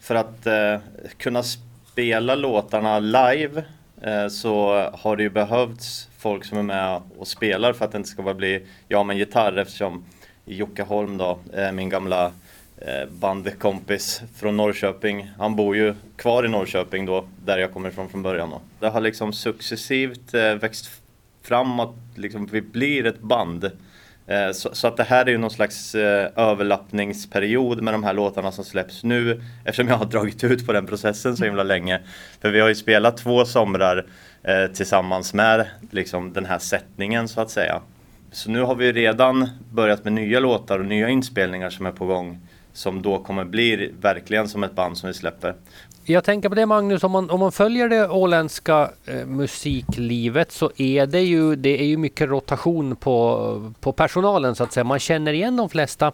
för 0.00 0.14
att 0.14 0.46
eh, 0.46 0.76
kunna 1.16 1.42
spela 1.42 2.34
låtarna 2.34 2.98
live 2.98 3.64
eh, 4.02 4.28
så 4.28 4.84
har 4.92 5.16
det 5.16 5.22
ju 5.22 5.30
behövts 5.30 6.08
folk 6.18 6.44
som 6.44 6.58
är 6.58 6.62
med 6.62 7.02
och 7.18 7.28
spelar 7.28 7.72
för 7.72 7.84
att 7.84 7.92
det 7.92 7.98
inte 7.98 8.10
ska 8.10 8.22
bara 8.22 8.34
bli 8.34 8.62
jag 8.88 9.06
med 9.06 9.18
gitarr 9.18 9.58
eftersom 9.58 10.04
Jocke 10.44 10.82
Holm 10.82 11.18
då, 11.18 11.38
eh, 11.54 11.72
min 11.72 11.88
gamla 11.88 12.24
eh, 12.26 12.32
Eh, 12.86 13.08
bandkompis 13.08 14.22
från 14.36 14.56
Norrköping. 14.56 15.30
Han 15.38 15.56
bor 15.56 15.76
ju 15.76 15.94
kvar 16.16 16.44
i 16.44 16.48
Norrköping 16.48 17.06
då, 17.06 17.24
där 17.44 17.58
jag 17.58 17.72
kommer 17.72 17.88
ifrån 17.88 18.08
från 18.08 18.22
början. 18.22 18.50
Då. 18.50 18.60
Det 18.80 18.88
har 18.88 19.00
liksom 19.00 19.32
successivt 19.32 20.34
eh, 20.34 20.54
växt 20.54 20.90
fram 21.42 21.80
att 21.80 21.94
liksom 22.14 22.46
vi 22.46 22.60
blir 22.60 23.06
ett 23.06 23.20
band. 23.20 23.70
Eh, 24.26 24.52
så, 24.52 24.70
så 24.72 24.88
att 24.88 24.96
det 24.96 25.02
här 25.04 25.26
är 25.26 25.30
ju 25.30 25.38
någon 25.38 25.50
slags 25.50 25.94
eh, 25.94 26.30
överlappningsperiod 26.36 27.82
med 27.82 27.94
de 27.94 28.04
här 28.04 28.14
låtarna 28.14 28.52
som 28.52 28.64
släpps 28.64 29.04
nu 29.04 29.42
eftersom 29.64 29.88
jag 29.88 29.96
har 29.96 30.06
dragit 30.06 30.44
ut 30.44 30.66
på 30.66 30.72
den 30.72 30.86
processen 30.86 31.36
så 31.36 31.44
himla 31.44 31.62
länge. 31.62 32.00
För 32.40 32.50
vi 32.50 32.60
har 32.60 32.68
ju 32.68 32.74
spelat 32.74 33.16
två 33.16 33.44
somrar 33.44 34.06
eh, 34.42 34.66
tillsammans 34.66 35.34
med 35.34 35.66
liksom, 35.90 36.32
den 36.32 36.46
här 36.46 36.58
sättningen 36.58 37.28
så 37.28 37.40
att 37.40 37.50
säga. 37.50 37.80
Så 38.32 38.50
nu 38.50 38.60
har 38.60 38.74
vi 38.74 38.92
redan 38.92 39.48
börjat 39.72 40.04
med 40.04 40.12
nya 40.12 40.40
låtar 40.40 40.78
och 40.78 40.86
nya 40.86 41.08
inspelningar 41.08 41.70
som 41.70 41.86
är 41.86 41.92
på 41.92 42.06
gång 42.06 42.38
som 42.80 43.02
då 43.02 43.18
kommer 43.18 43.44
bli 43.44 43.92
verkligen 44.00 44.48
som 44.48 44.64
ett 44.64 44.74
band 44.74 44.98
som 44.98 45.06
vi 45.06 45.14
släpper. 45.14 45.54
Jag 46.04 46.24
tänker 46.24 46.48
på 46.48 46.54
det 46.54 46.66
Magnus, 46.66 47.04
om 47.04 47.12
man, 47.12 47.30
om 47.30 47.40
man 47.40 47.52
följer 47.52 47.88
det 47.88 48.08
åländska 48.08 48.90
eh, 49.06 49.26
musiklivet 49.26 50.52
så 50.52 50.70
är 50.76 51.06
det 51.06 51.20
ju, 51.20 51.56
det 51.56 51.80
är 51.80 51.84
ju 51.84 51.96
mycket 51.96 52.28
rotation 52.28 52.96
på, 52.96 53.72
på 53.80 53.92
personalen 53.92 54.54
så 54.54 54.64
att 54.64 54.72
säga. 54.72 54.84
Man 54.84 54.98
känner 54.98 55.32
igen 55.32 55.56
de 55.56 55.68
flesta. 55.68 56.12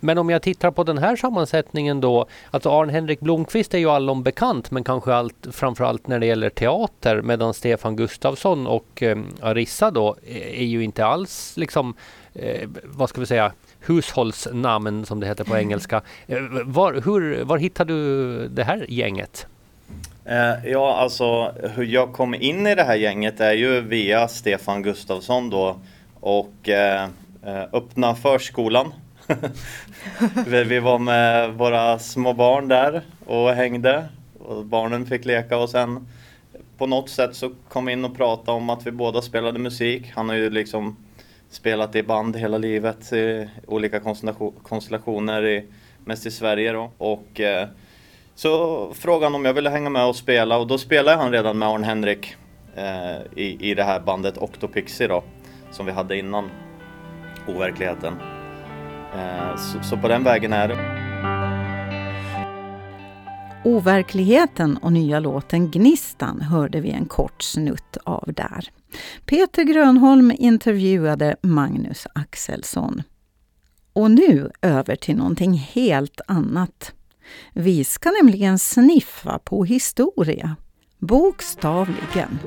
Men 0.00 0.18
om 0.18 0.30
jag 0.30 0.42
tittar 0.42 0.70
på 0.70 0.84
den 0.84 0.98
här 0.98 1.16
sammansättningen 1.16 2.00
då, 2.00 2.26
alltså 2.50 2.70
Arn-Henrik 2.70 3.20
Blomqvist 3.20 3.74
är 3.74 3.78
ju 3.78 3.90
allom 3.90 4.22
bekant 4.22 4.70
men 4.70 4.84
kanske 4.84 5.14
allt, 5.14 5.46
framförallt 5.52 6.06
när 6.06 6.18
det 6.18 6.26
gäller 6.26 6.50
teater 6.50 7.22
medan 7.22 7.54
Stefan 7.54 7.96
Gustafsson 7.96 8.66
och 8.66 9.02
eh, 9.02 9.18
Arissa 9.40 9.90
då 9.90 10.16
är 10.26 10.64
är 10.64 10.66
ju 10.66 10.84
inte 10.84 11.06
alls 11.06 11.56
liksom, 11.56 11.94
eh, 12.34 12.68
vad 12.84 13.08
ska 13.08 13.20
vi 13.20 13.26
säga, 13.26 13.52
hushållsnamn 13.80 15.06
som 15.06 15.20
det 15.20 15.26
heter 15.26 15.44
på 15.44 15.56
engelska. 15.56 16.02
Eh, 16.26 16.38
Var, 16.64 16.92
hur, 16.92 17.44
var 17.44 17.58
hittar 17.58 17.84
du 17.84 18.48
det 18.48 18.64
här 18.64 18.86
gänget? 18.88 19.46
Eh, 20.24 20.70
ja, 20.70 20.96
alltså 20.96 21.52
hur 21.74 21.84
jag 21.84 22.12
kom 22.12 22.34
in 22.34 22.66
i 22.66 22.74
det 22.74 22.82
här 22.82 22.96
gänget 22.96 23.40
är 23.40 23.52
ju 23.52 23.80
via 23.80 24.28
Stefan 24.28 24.82
Gustafsson 24.82 25.50
då 25.50 25.76
och 26.20 26.68
eh, 26.68 27.08
eh, 27.46 27.62
öppna 27.72 28.14
förskolan. 28.14 28.94
vi, 30.46 30.64
vi 30.64 30.80
var 30.80 30.98
med 30.98 31.52
våra 31.52 31.98
små 31.98 32.32
barn 32.32 32.68
där 32.68 33.02
och 33.26 33.50
hängde 33.50 34.04
och 34.38 34.64
barnen 34.64 35.06
fick 35.06 35.24
leka 35.24 35.58
och 35.58 35.70
sen 35.70 36.08
på 36.78 36.86
något 36.86 37.10
sätt 37.10 37.36
så 37.36 37.50
kom 37.68 37.86
vi 37.86 37.92
in 37.92 38.04
och 38.04 38.16
pratade 38.16 38.56
om 38.56 38.70
att 38.70 38.86
vi 38.86 38.90
båda 38.90 39.22
spelade 39.22 39.58
musik. 39.58 40.12
Han 40.14 40.28
har 40.28 40.36
ju 40.36 40.50
liksom 40.50 40.96
spelat 41.54 41.96
i 41.96 42.02
band 42.02 42.36
hela 42.36 42.58
livet 42.58 43.12
i 43.12 43.48
olika 43.66 44.00
konstellationer, 44.62 45.46
i, 45.46 45.64
mest 46.04 46.26
i 46.26 46.30
Sverige 46.30 46.72
då. 46.72 46.92
Och 46.98 47.40
eh, 47.40 47.68
så 48.34 48.90
frågade 48.94 49.26
han 49.26 49.34
om 49.34 49.44
jag 49.44 49.54
ville 49.54 49.70
hänga 49.70 49.90
med 49.90 50.06
och 50.06 50.16
spela 50.16 50.58
och 50.58 50.66
då 50.66 50.78
spelade 50.78 51.16
han 51.16 51.32
redan 51.32 51.58
med 51.58 51.68
Arn 51.68 51.84
Henrik 51.84 52.36
eh, 52.76 53.16
i, 53.36 53.70
i 53.70 53.74
det 53.74 53.84
här 53.84 54.00
bandet 54.00 54.38
Octopixie 54.38 55.08
då, 55.08 55.24
som 55.70 55.86
vi 55.86 55.92
hade 55.92 56.18
innan 56.18 56.50
Overkligheten. 57.48 58.14
Eh, 59.14 59.56
så, 59.56 59.82
så 59.82 59.96
på 59.96 60.08
den 60.08 60.24
vägen 60.24 60.52
är 60.52 60.68
det. 60.68 61.04
Overkligheten 63.64 64.76
och 64.76 64.92
nya 64.92 65.20
låten 65.20 65.70
Gnistan 65.70 66.40
hörde 66.40 66.80
vi 66.80 66.90
en 66.90 67.06
kort 67.06 67.42
snutt 67.42 67.96
av 68.04 68.24
där. 68.26 68.68
Peter 69.26 69.62
Grönholm 69.62 70.32
intervjuade 70.38 71.36
Magnus 71.42 72.06
Axelsson. 72.14 73.02
Och 73.92 74.10
nu 74.10 74.50
över 74.62 74.96
till 74.96 75.16
någonting 75.16 75.52
helt 75.52 76.20
annat. 76.26 76.92
Vi 77.52 77.84
ska 77.84 78.10
nämligen 78.10 78.58
sniffa 78.58 79.38
på 79.38 79.64
historia. 79.64 80.56
Bokstavligen. 80.98 82.38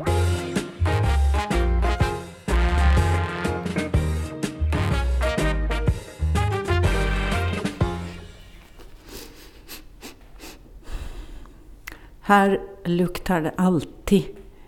Här 12.22 12.62
luktar 12.86 13.42
det 13.42 13.54
alltid 13.58 14.24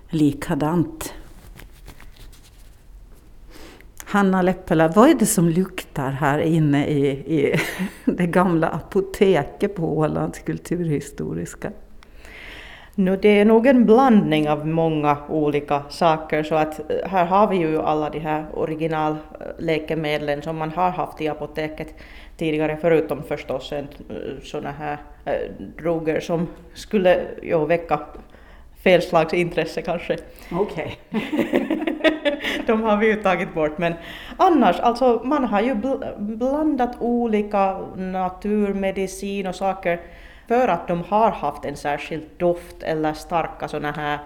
likadant. 0.10 1.14
Hanna 4.10 4.42
Leppela, 4.42 4.88
vad 4.88 5.10
är 5.10 5.14
det 5.14 5.26
som 5.26 5.50
luktar 5.50 6.12
här 6.12 6.40
inne 6.40 6.88
i, 6.88 7.08
i 7.10 7.56
det 8.06 8.28
gamla 8.28 8.68
apoteket 8.68 9.76
på 9.76 9.98
Ålands 9.98 10.40
kulturhistoriska? 10.40 11.72
Nu, 12.96 13.18
det 13.18 13.40
är 13.40 13.46
nog 13.46 13.68
en 13.68 13.86
blandning 13.86 14.50
av 14.50 14.68
många 14.68 15.18
olika 15.30 15.84
saker 15.90 16.44
så 16.44 16.56
att 16.56 16.80
eh, 16.92 17.10
här 17.10 17.26
har 17.26 17.48
vi 17.48 17.58
ju 17.58 17.82
alla 17.82 18.10
de 18.10 18.20
här 18.20 18.46
originalläkemedlen 18.54 20.42
som 20.42 20.58
man 20.58 20.72
har 20.72 20.90
haft 20.90 21.22
i 21.22 21.28
apoteket 21.28 21.94
tidigare 22.38 22.78
förutom 22.82 23.24
förstås 23.24 23.72
en, 23.72 23.88
eh, 24.10 24.44
såna 24.44 24.72
här 24.72 24.98
äh, 25.26 25.34
droger 25.78 26.20
som 26.20 26.48
skulle 26.74 27.22
ju 27.44 27.66
väcka 27.66 28.00
fel 28.84 29.02
slags 29.02 29.34
intresse 29.34 29.82
kanske. 29.82 30.18
Okej. 30.52 31.00
De 32.68 32.84
har 32.84 32.98
vi 32.98 33.08
ju 33.08 33.16
tagit 33.16 33.54
bort 33.54 33.78
men 33.78 33.94
annars 34.38 34.80
alltså 34.80 35.22
man 35.24 35.44
har 35.46 35.62
ju 35.62 35.74
bl- 35.74 36.20
blandat 36.20 36.96
olika 37.00 37.78
naturmedicin 37.96 39.48
och 39.48 39.56
saker 39.56 40.00
för 40.48 40.68
att 40.68 40.88
de 40.88 41.04
har 41.10 41.32
haft 41.32 41.66
en 41.66 41.76
särskild 41.76 42.24
doft 42.38 42.84
eller 42.84 43.14
starka 43.14 43.68
sådana 43.68 43.92
här 43.92 44.20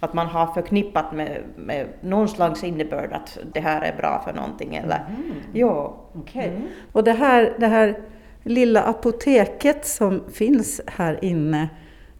att 0.00 0.14
man 0.14 0.26
har 0.26 0.46
förknippat 0.46 1.12
med, 1.12 1.38
med 1.56 1.86
någon 2.00 2.28
slags 2.28 2.64
innebörd 2.64 3.12
att 3.12 3.38
det 3.52 3.60
här 3.60 3.80
är 3.82 3.96
bra 3.96 4.22
för 4.26 4.32
någonting 4.32 4.74
eller 4.76 4.96
Mm. 5.08 5.32
ja. 5.52 5.96
Okej. 6.14 6.52
Och 6.92 7.04
det 7.04 7.12
här, 7.12 7.54
det 7.58 7.66
här 7.66 7.98
lilla 8.42 8.82
apoteket 8.82 9.86
som 9.86 10.22
finns 10.32 10.80
här 10.86 11.24
inne, 11.24 11.68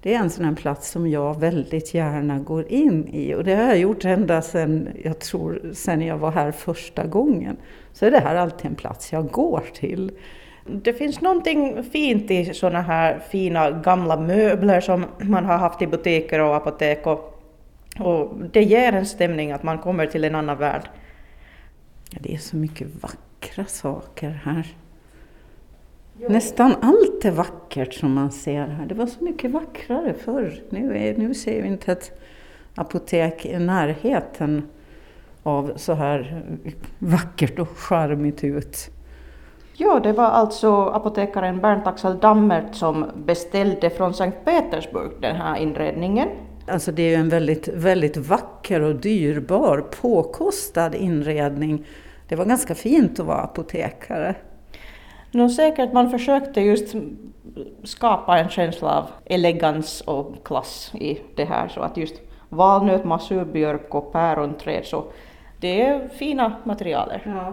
det 0.03 0.15
är 0.15 0.19
en 0.19 0.31
sån 0.31 0.45
här 0.45 0.55
plats 0.55 0.91
som 0.91 1.07
jag 1.07 1.41
väldigt 1.41 1.95
gärna 1.95 2.39
går 2.39 2.73
in 2.73 3.09
i. 3.09 3.35
Och 3.35 3.45
det 3.45 3.55
har 3.55 3.65
jag 3.65 3.79
gjort 3.79 4.05
ända 4.05 4.43
sedan, 4.43 4.89
jag 5.05 5.19
tror, 5.19 5.71
sedan 5.75 6.03
jag 6.03 6.19
var 6.19 6.31
här 6.31 6.53
första 6.53 7.07
gången. 7.07 7.57
Så 7.93 8.07
är 8.07 8.11
det 8.11 8.19
här 8.19 8.37
alltid 8.37 8.67
en 8.67 8.75
plats 8.75 9.13
jag 9.13 9.31
går 9.31 9.63
till. 9.75 10.13
Det 10.67 10.93
finns 10.93 11.21
någonting 11.21 11.85
fint 11.85 12.31
i 12.31 12.55
sådana 12.55 12.81
här 12.81 13.19
fina 13.19 13.71
gamla 13.71 14.17
möbler 14.17 14.81
som 14.81 15.05
man 15.19 15.45
har 15.45 15.59
haft 15.59 15.83
i 15.83 15.87
butiker 15.87 16.41
och 16.41 16.57
apotek 16.57 17.07
och, 17.07 17.43
och 17.99 18.35
det 18.53 18.63
ger 18.63 18.93
en 18.93 19.07
stämning 19.07 19.53
att 19.53 19.63
man 19.63 19.79
kommer 19.79 20.07
till 20.07 20.25
en 20.25 20.35
annan 20.35 20.59
värld. 20.59 20.89
Ja, 22.11 22.19
det 22.23 22.35
är 22.35 22.39
så 22.39 22.57
mycket 22.57 22.89
vackra 23.03 23.65
saker 23.65 24.41
här. 24.45 24.67
Nästan 26.29 26.75
allt 26.81 27.25
är 27.25 27.31
vackert 27.31 27.95
som 27.95 28.13
man 28.13 28.33
ser 28.33 28.67
här. 28.67 28.87
Det 28.87 28.95
var 28.95 29.07
så 29.07 29.25
mycket 29.25 29.51
vackrare 29.51 30.15
förr. 30.15 30.63
Nu, 30.71 30.99
är, 30.99 31.17
nu 31.17 31.35
ser 31.35 31.63
vi 31.63 31.69
inte 31.69 31.93
ett 31.93 32.21
apotek 32.75 33.47
i 33.47 33.59
närheten 33.59 34.69
av 35.43 35.73
så 35.77 35.93
här 35.93 36.43
vackert 36.99 37.59
och 37.59 37.69
charmigt 37.69 38.45
ut. 38.45 38.91
Ja, 39.75 40.01
det 40.01 40.13
var 40.13 40.25
alltså 40.25 40.87
apotekaren 40.87 41.61
Bernt 41.61 41.87
Axel 41.87 42.19
Dammert 42.19 42.75
som 42.75 43.07
beställde 43.27 43.91
från 43.91 44.15
Sankt 44.15 44.45
Petersburg 44.45 45.11
den 45.21 45.37
här 45.37 45.57
inredningen. 45.57 46.29
Alltså 46.69 46.93
det 46.93 47.03
är 47.03 47.09
ju 47.09 47.15
en 47.15 47.29
väldigt, 47.29 47.69
väldigt 47.69 48.17
vacker 48.17 48.81
och 48.81 48.95
dyrbar, 48.95 49.85
påkostad 50.01 50.95
inredning. 50.95 51.87
Det 52.29 52.37
var 52.37 52.45
ganska 52.45 52.75
fint 52.75 53.21
att 53.21 53.27
vara 53.27 53.41
apotekare. 53.41 54.35
Nå 55.33 55.49
säkert 55.49 55.93
man 55.93 56.11
försökte 56.11 56.61
just 56.61 56.95
skapa 57.85 58.39
en 58.39 58.49
känsla 58.49 58.99
av 58.99 59.05
elegans 59.25 60.01
och 60.01 60.35
klass 60.45 60.93
i 60.95 61.19
det 61.37 61.45
här 61.45 61.69
så 61.69 61.81
att 61.81 61.97
just 61.97 62.15
valnöt, 62.49 63.05
masurbjörk 63.05 63.95
och 63.95 64.13
päronträd 64.13 64.85
så 64.85 65.05
det 65.61 65.83
är 65.83 66.09
fina 66.09 66.53
materialer. 66.65 67.23
Ja. 67.27 67.53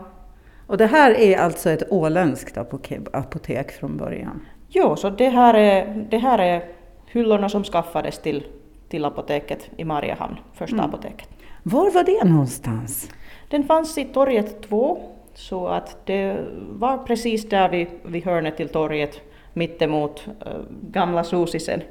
Och 0.67 0.77
det 0.77 0.85
här 0.85 1.11
är 1.11 1.37
alltså 1.37 1.69
ett 1.69 1.91
åländskt 1.91 2.57
apotek, 2.57 2.99
apotek 3.13 3.71
från 3.71 3.97
början? 3.97 4.45
Jo, 4.69 4.95
så 4.95 5.09
det 5.09 5.29
här 5.29 5.53
är, 5.53 6.07
det 6.09 6.17
här 6.17 6.39
är 6.39 6.63
hyllorna 7.05 7.49
som 7.49 7.63
skaffades 7.63 8.19
till, 8.19 8.43
till 8.89 9.05
apoteket 9.05 9.69
i 9.77 9.83
Mariehamn, 9.83 10.35
första 10.53 10.75
Mm. 10.75 10.85
apoteket. 10.89 11.29
Var 11.63 11.91
var 11.91 12.03
det 12.03 12.23
någonstans? 12.23 13.09
Den 13.49 13.63
fanns 13.63 13.97
i 13.97 14.05
torget 14.05 14.61
2, 14.69 15.01
så 15.39 15.67
att 15.67 16.05
det 16.05 16.37
var 16.69 16.97
precis 16.97 17.49
där 17.49 17.69
vid, 17.69 17.87
vid 18.03 18.25
hörnet 18.25 18.57
till 18.57 18.69
torget 18.69 19.21
mittemot 19.53 20.27
äh, 20.45 20.51
gamla 20.91 21.23
Susisen. 21.23 21.81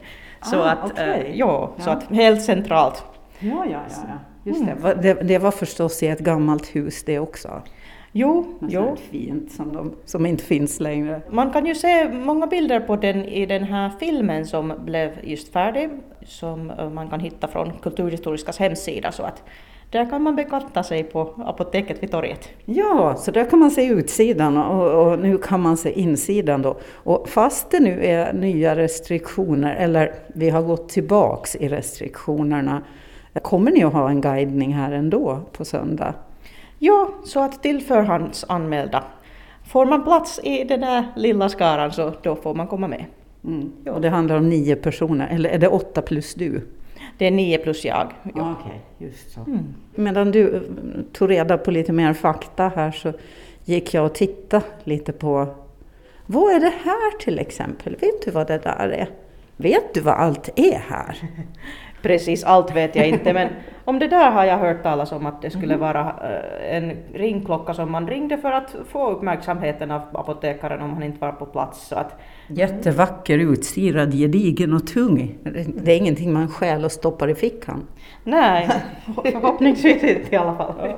Så 0.43 0.57
Ah, 0.63 0.71
att, 0.71 0.91
okej. 0.93 1.25
äh, 1.31 1.39
ja, 1.39 1.71
så 1.79 1.91
Ja. 1.91 1.93
att 1.93 2.05
helt 2.05 2.43
centralt. 2.43 3.05
Ja, 3.39 3.65
ja, 3.65 3.71
ja. 3.71 3.81
ja. 4.09 4.19
Just 4.45 4.67
det. 4.67 4.75
Va- 4.75 4.95
det. 4.95 5.15
Det 5.15 5.39
var 5.39 5.51
förstås 5.51 6.03
i 6.03 6.07
ett 6.07 6.19
gammalt 6.21 6.77
hus 6.77 7.05
det 7.05 7.19
också. 7.19 7.63
Jo, 8.13 8.57
Något 8.61 8.71
jo. 8.73 8.97
fint 9.11 9.53
som, 9.53 9.73
de, 9.73 9.95
som 10.05 10.27
inte 10.27 10.45
finns 10.45 10.81
längre. 10.81 11.21
Man 11.31 11.51
kan 11.51 11.67
ju 11.67 11.75
se 11.75 12.09
många 12.09 12.47
bilder 12.47 12.81
på 12.81 12.97
den 12.97 13.25
i 13.25 13.47
den 13.47 13.65
här 13.65 13.91
filmen 14.01 14.47
som 14.47 14.73
blev 14.85 15.11
just 15.23 15.53
färdig, 15.53 15.91
som 16.27 16.71
eh, 16.71 16.91
man 16.91 17.09
kan 17.11 17.21
hitta 17.21 17.49
från 17.49 17.73
Kulturhistoriskas 17.83 18.59
hemsida. 18.59 19.13
Så 19.13 19.23
att 19.23 19.43
där 19.91 20.11
kan 20.11 20.23
man 20.23 20.37
bekanta 20.37 20.83
sig 20.83 21.05
på 21.05 21.35
apoteket 21.47 22.03
vid 22.03 22.11
torget. 22.11 22.49
Ja, 22.65 23.15
så 23.19 23.31
där 23.31 23.45
kan 23.51 23.59
man 23.59 23.71
se 23.71 23.87
utsidan 23.87 24.57
och, 24.57 25.07
och 25.07 25.19
nu 25.19 25.39
kan 25.39 25.61
man 25.61 25.77
se 25.77 26.01
insidan 26.01 26.63
då. 26.63 26.77
Och 26.93 27.29
fast 27.29 27.71
det 27.71 27.81
nu 27.81 28.05
är 28.05 28.33
nya 28.33 28.77
restriktioner, 28.77 29.77
eller 29.77 30.15
vi 30.27 30.51
har 30.51 30.63
gått 30.63 30.89
tillbaks 30.89 31.57
i 31.57 31.69
restriktionerna, 31.69 32.83
kommer 33.43 33.71
ni 33.71 33.85
att 33.85 33.93
ha 33.93 34.11
en 34.11 34.21
guidning 34.21 34.75
här 34.75 34.93
ändå 34.93 35.41
på 35.53 35.65
söndag? 35.65 36.15
Ja, 36.79 37.09
så 37.25 37.41
att 37.41 37.63
till 37.63 37.83
förhandsanmälda. 37.83 39.05
Får 39.67 39.87
man 39.87 40.05
plats 40.05 40.41
i 40.43 40.65
den 40.65 40.81
där 40.81 41.05
lilla 41.17 41.49
skaran 41.49 41.93
så 41.93 42.13
då 42.23 42.37
får 42.37 42.55
man 42.55 42.67
komma 42.67 42.89
med. 42.89 43.05
Mm. 43.45 43.73
Och 43.87 44.01
det 44.01 44.09
handlar 44.09 44.37
om 44.37 44.49
nio 44.49 44.77
personer, 44.77 45.29
eller 45.31 45.51
är 45.51 45.59
det 45.59 45.69
åtta 45.69 46.03
plus 46.03 46.35
du? 46.35 46.61
Det 47.19 47.27
är 47.27 47.31
nio 47.31 47.59
plus 47.59 47.85
jag. 47.85 48.13
Ja. 48.35 48.55
Okej, 48.61 48.81
just 48.99 49.31
så. 49.31 49.41
Mm. 49.41 49.75
Medan 49.95 50.31
du 50.31 50.57
eh, 50.57 50.63
tog 51.13 51.31
reda 51.31 51.59
på 51.59 51.71
lite 51.71 51.93
mer 51.93 52.13
fakta 52.13 52.73
här 52.77 52.91
så 52.91 53.13
gick 53.65 53.95
jag 53.95 54.05
och 54.05 54.15
tittade 54.15 54.65
lite 54.85 55.13
på 55.13 55.55
vad 56.27 56.55
är 56.55 56.61
det 56.61 56.73
här 56.85 57.19
till 57.19 57.39
exempel? 57.39 57.97
Vet 58.01 58.25
du 58.25 58.31
vad 58.31 58.47
det 58.47 58.59
där 58.59 58.89
är? 58.89 59.09
Vet 59.57 59.95
du 59.95 60.01
vad 60.01 60.15
allt 60.15 60.49
är 60.57 60.79
här? 60.79 61.17
Precis 62.03 62.45
allt 62.45 62.77
vet 62.77 62.97
jag 62.97 63.09
inte 63.09 63.33
men 63.33 63.49
om 63.85 63.99
det 63.99 64.09
där 64.09 64.31
har 64.31 64.45
jag 64.45 64.59
hört 64.59 64.83
talas 64.83 65.13
om 65.13 65.27
att 65.27 65.43
det 65.43 65.51
skulle 65.51 65.77
vara 65.77 66.15
eh, 66.23 66.77
en 66.77 66.97
ringklocka 67.15 67.75
som 67.75 67.93
man 67.93 68.09
ringde 68.09 68.39
för 68.39 68.53
att 68.53 68.77
få 68.89 69.11
uppmärksamheten 69.11 69.91
av 69.91 70.03
apotekaren 70.13 70.83
om 70.83 70.95
han 70.95 71.03
inte 71.03 71.21
var 71.21 71.33
på 71.33 71.47
plats. 71.47 71.89
Så 71.89 71.97
att, 71.97 72.21
Jättevacker, 72.49 73.39
utstirad, 73.39 74.15
gedigen 74.15 74.73
och 74.73 74.87
tung. 74.87 75.39
Det 75.85 75.93
är 75.93 75.97
ingenting 75.97 76.33
man 76.33 76.49
stjäl 76.49 76.85
och 76.85 76.93
stoppar 76.93 77.29
i 77.29 77.35
fickan. 77.35 77.87
nej, 78.25 78.71
förhoppningsvis 79.23 80.03
inte 80.03 80.35
i 80.35 80.37
alla 80.37 80.57
fall. 80.57 80.95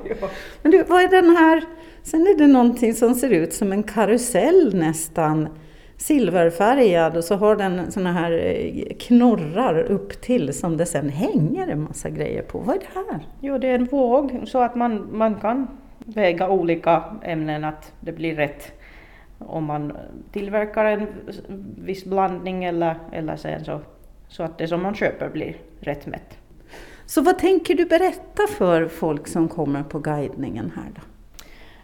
Men 0.61 0.71
du, 0.71 0.83
vad 0.83 1.01
är 1.03 1.07
den 1.07 1.35
här? 1.35 1.63
Sen 2.03 2.21
är 2.21 2.37
det 2.37 2.47
någonting 2.47 2.93
som 2.93 3.15
ser 3.15 3.29
ut 3.29 3.53
som 3.53 3.71
en 3.71 3.83
karusell 3.83 4.75
nästan. 4.75 5.47
Silverfärgad 5.97 7.17
och 7.17 7.23
så 7.23 7.35
har 7.35 7.55
den 7.55 7.91
såna 7.91 8.13
här 8.13 8.31
eh, 8.31 8.95
knorrar 8.99 9.79
upp 9.79 10.21
till 10.21 10.53
som 10.53 10.77
det 10.77 10.85
sen 10.85 11.09
hänger 11.09 11.67
en 11.67 11.83
massa 11.83 12.09
grejer 12.09 12.41
på. 12.41 12.59
Vad 12.59 12.75
är 12.75 12.79
det 12.79 13.11
här? 13.11 13.27
Jo, 13.41 13.57
det 13.57 13.67
är 13.67 13.75
en 13.75 13.85
våg 13.85 14.41
så 14.45 14.61
att 14.61 14.75
man, 14.75 15.07
man 15.11 15.35
kan 15.35 15.67
väga 15.97 16.49
olika 16.49 17.03
ämnen 17.23 17.63
att 17.63 17.93
det 17.99 18.11
blir 18.11 18.35
rätt 18.35 18.80
om 19.47 19.65
man 19.65 19.97
tillverkar 20.31 20.85
en 20.85 21.07
viss 21.77 22.05
blandning 22.05 22.63
eller, 22.63 22.95
eller 23.11 23.35
sen 23.35 23.65
så, 23.65 23.79
så 24.27 24.43
att 24.43 24.57
det 24.57 24.67
som 24.67 24.83
man 24.83 24.95
köper 24.95 25.29
blir 25.29 25.55
rätt 25.79 26.05
mätt. 26.05 26.37
Så 27.05 27.21
vad 27.21 27.39
tänker 27.39 27.75
du 27.75 27.85
berätta 27.85 28.47
för 28.47 28.87
folk 28.87 29.27
som 29.27 29.47
kommer 29.47 29.83
på 29.83 29.99
guidningen 29.99 30.71
här 30.75 30.91
då? 30.95 31.01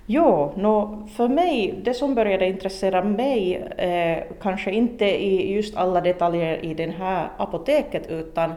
Jo, 0.09 0.53
nå, 0.55 1.07
för 1.15 1.27
mig, 1.27 1.79
det 1.83 1.93
som 1.93 2.15
började 2.15 2.47
intressera 2.47 3.03
mig, 3.03 3.55
eh, 3.77 4.23
kanske 4.41 4.71
inte 4.71 5.05
i 5.05 5.53
just 5.53 5.77
alla 5.77 6.01
detaljer 6.01 6.65
i 6.65 6.73
det 6.73 6.91
här 6.91 7.29
apoteket, 7.37 8.07
utan 8.07 8.53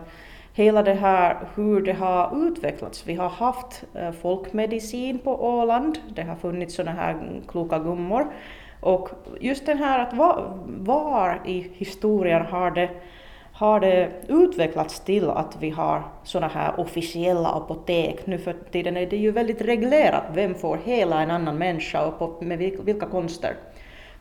hela 0.54 0.82
det 0.82 0.94
här 0.94 1.36
hur 1.54 1.80
det 1.80 1.92
har 1.92 2.46
utvecklats. 2.46 3.06
Vi 3.06 3.14
har 3.14 3.28
haft 3.28 3.84
eh, 3.94 4.12
folkmedicin 4.12 5.18
på 5.18 5.44
Åland, 5.44 5.98
det 6.14 6.22
har 6.22 6.36
funnits 6.36 6.74
sådana 6.74 7.00
här 7.00 7.40
kloka 7.48 7.78
gummor, 7.78 8.26
och 8.80 9.10
just 9.40 9.66
den 9.66 9.78
här 9.78 9.98
att 9.98 10.14
var, 10.14 10.58
var 10.66 11.40
i 11.46 11.70
historien 11.74 12.46
har 12.46 12.70
det 12.70 12.90
har 13.60 13.80
det 13.80 14.10
utvecklats 14.28 15.00
till 15.00 15.30
att 15.30 15.56
vi 15.60 15.70
har 15.70 16.02
sådana 16.24 16.52
här 16.52 16.80
officiella 16.80 17.48
apotek. 17.48 18.26
Nu 18.26 18.38
för 18.38 18.54
tiden 18.70 18.96
är 18.96 19.06
det 19.06 19.16
ju 19.16 19.30
väldigt 19.30 19.60
reglerat 19.60 20.24
vem 20.34 20.54
får 20.54 20.78
hela 20.84 21.22
en 21.22 21.30
annan 21.30 21.58
människa 21.58 22.06
och 22.06 22.18
på, 22.18 22.44
med 22.44 22.58
vilka 22.58 23.06
konster. 23.06 23.54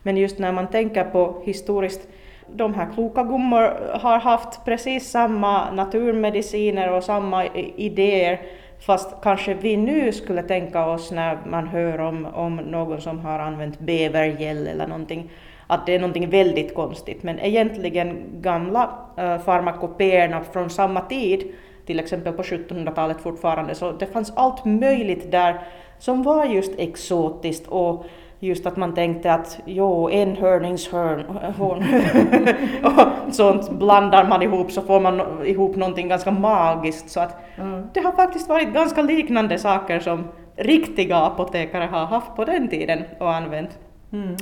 Men 0.02 0.16
just 0.16 0.38
när 0.38 0.52
man 0.52 0.66
tänker 0.66 1.04
på 1.04 1.42
historiskt, 1.44 2.08
de 2.46 2.74
här 2.74 2.88
kloka 2.94 3.22
gummor 3.22 3.96
har 3.98 4.18
haft 4.18 4.64
precis 4.64 5.10
samma 5.10 5.70
naturmediciner 5.70 6.92
och 6.92 7.04
samma 7.04 7.46
idéer 7.76 8.40
fast 8.80 9.22
kanske 9.22 9.54
vi 9.54 9.76
nu 9.76 10.12
skulle 10.12 10.42
tänka 10.42 10.86
oss 10.86 11.10
när 11.10 11.38
man 11.46 11.68
hör 11.68 12.00
om, 12.00 12.26
om 12.26 12.56
någon 12.56 13.00
som 13.00 13.18
har 13.18 13.38
använt 13.38 13.78
bävergäll 13.78 14.66
eller 14.66 14.86
någonting 14.86 15.30
att 15.70 15.86
det 15.86 15.94
är 15.94 15.98
någonting 15.98 16.30
väldigt 16.30 16.74
konstigt. 16.74 17.22
Men 17.22 17.38
egentligen 17.40 18.24
gamla 18.40 18.90
eh, 19.16 19.32
äh, 19.32 19.40
farmakopéerna 19.40 20.44
från 20.52 20.70
samma 20.70 21.00
tid, 21.00 21.52
till 21.86 22.00
exempel 22.00 22.32
på 22.32 22.42
1700-talet 22.42 23.20
fortfarande, 23.20 23.74
så 23.74 23.92
det 23.92 24.06
fanns 24.06 24.32
allt 24.36 24.64
möjligt 24.64 25.30
där 25.30 25.60
som 25.98 26.22
var 26.22 26.44
just 26.44 26.72
exotiskt 26.78 27.66
och 27.68 28.04
just 28.40 28.66
att 28.66 28.76
man 28.76 28.94
tänkte 28.94 29.32
att 29.32 29.60
jo, 29.64 30.10
enhörningshörn 30.10 31.24
och 32.84 33.34
sånt 33.34 33.70
blandar 33.70 34.28
man 34.28 34.42
ihop 34.42 34.72
så 34.72 34.82
får 34.82 35.00
man 35.00 35.22
ihop 35.46 35.76
någonting 35.76 36.08
ganska 36.08 36.30
magiskt. 36.30 37.10
Så 37.10 37.20
att 37.20 37.36
mm. 37.58 37.86
det 37.94 38.00
har 38.00 38.12
faktiskt 38.12 38.48
varit 38.48 38.72
ganska 38.72 39.02
liknande 39.02 39.58
saker 39.58 40.00
som 40.00 40.24
riktiga 40.56 41.16
apotekare 41.16 41.84
har 41.84 42.06
haft 42.06 42.36
på 42.36 42.44
den 42.44 42.68
tiden 42.68 43.02
och 43.18 43.34
använt. 43.34 43.78
Mm. 44.12 44.36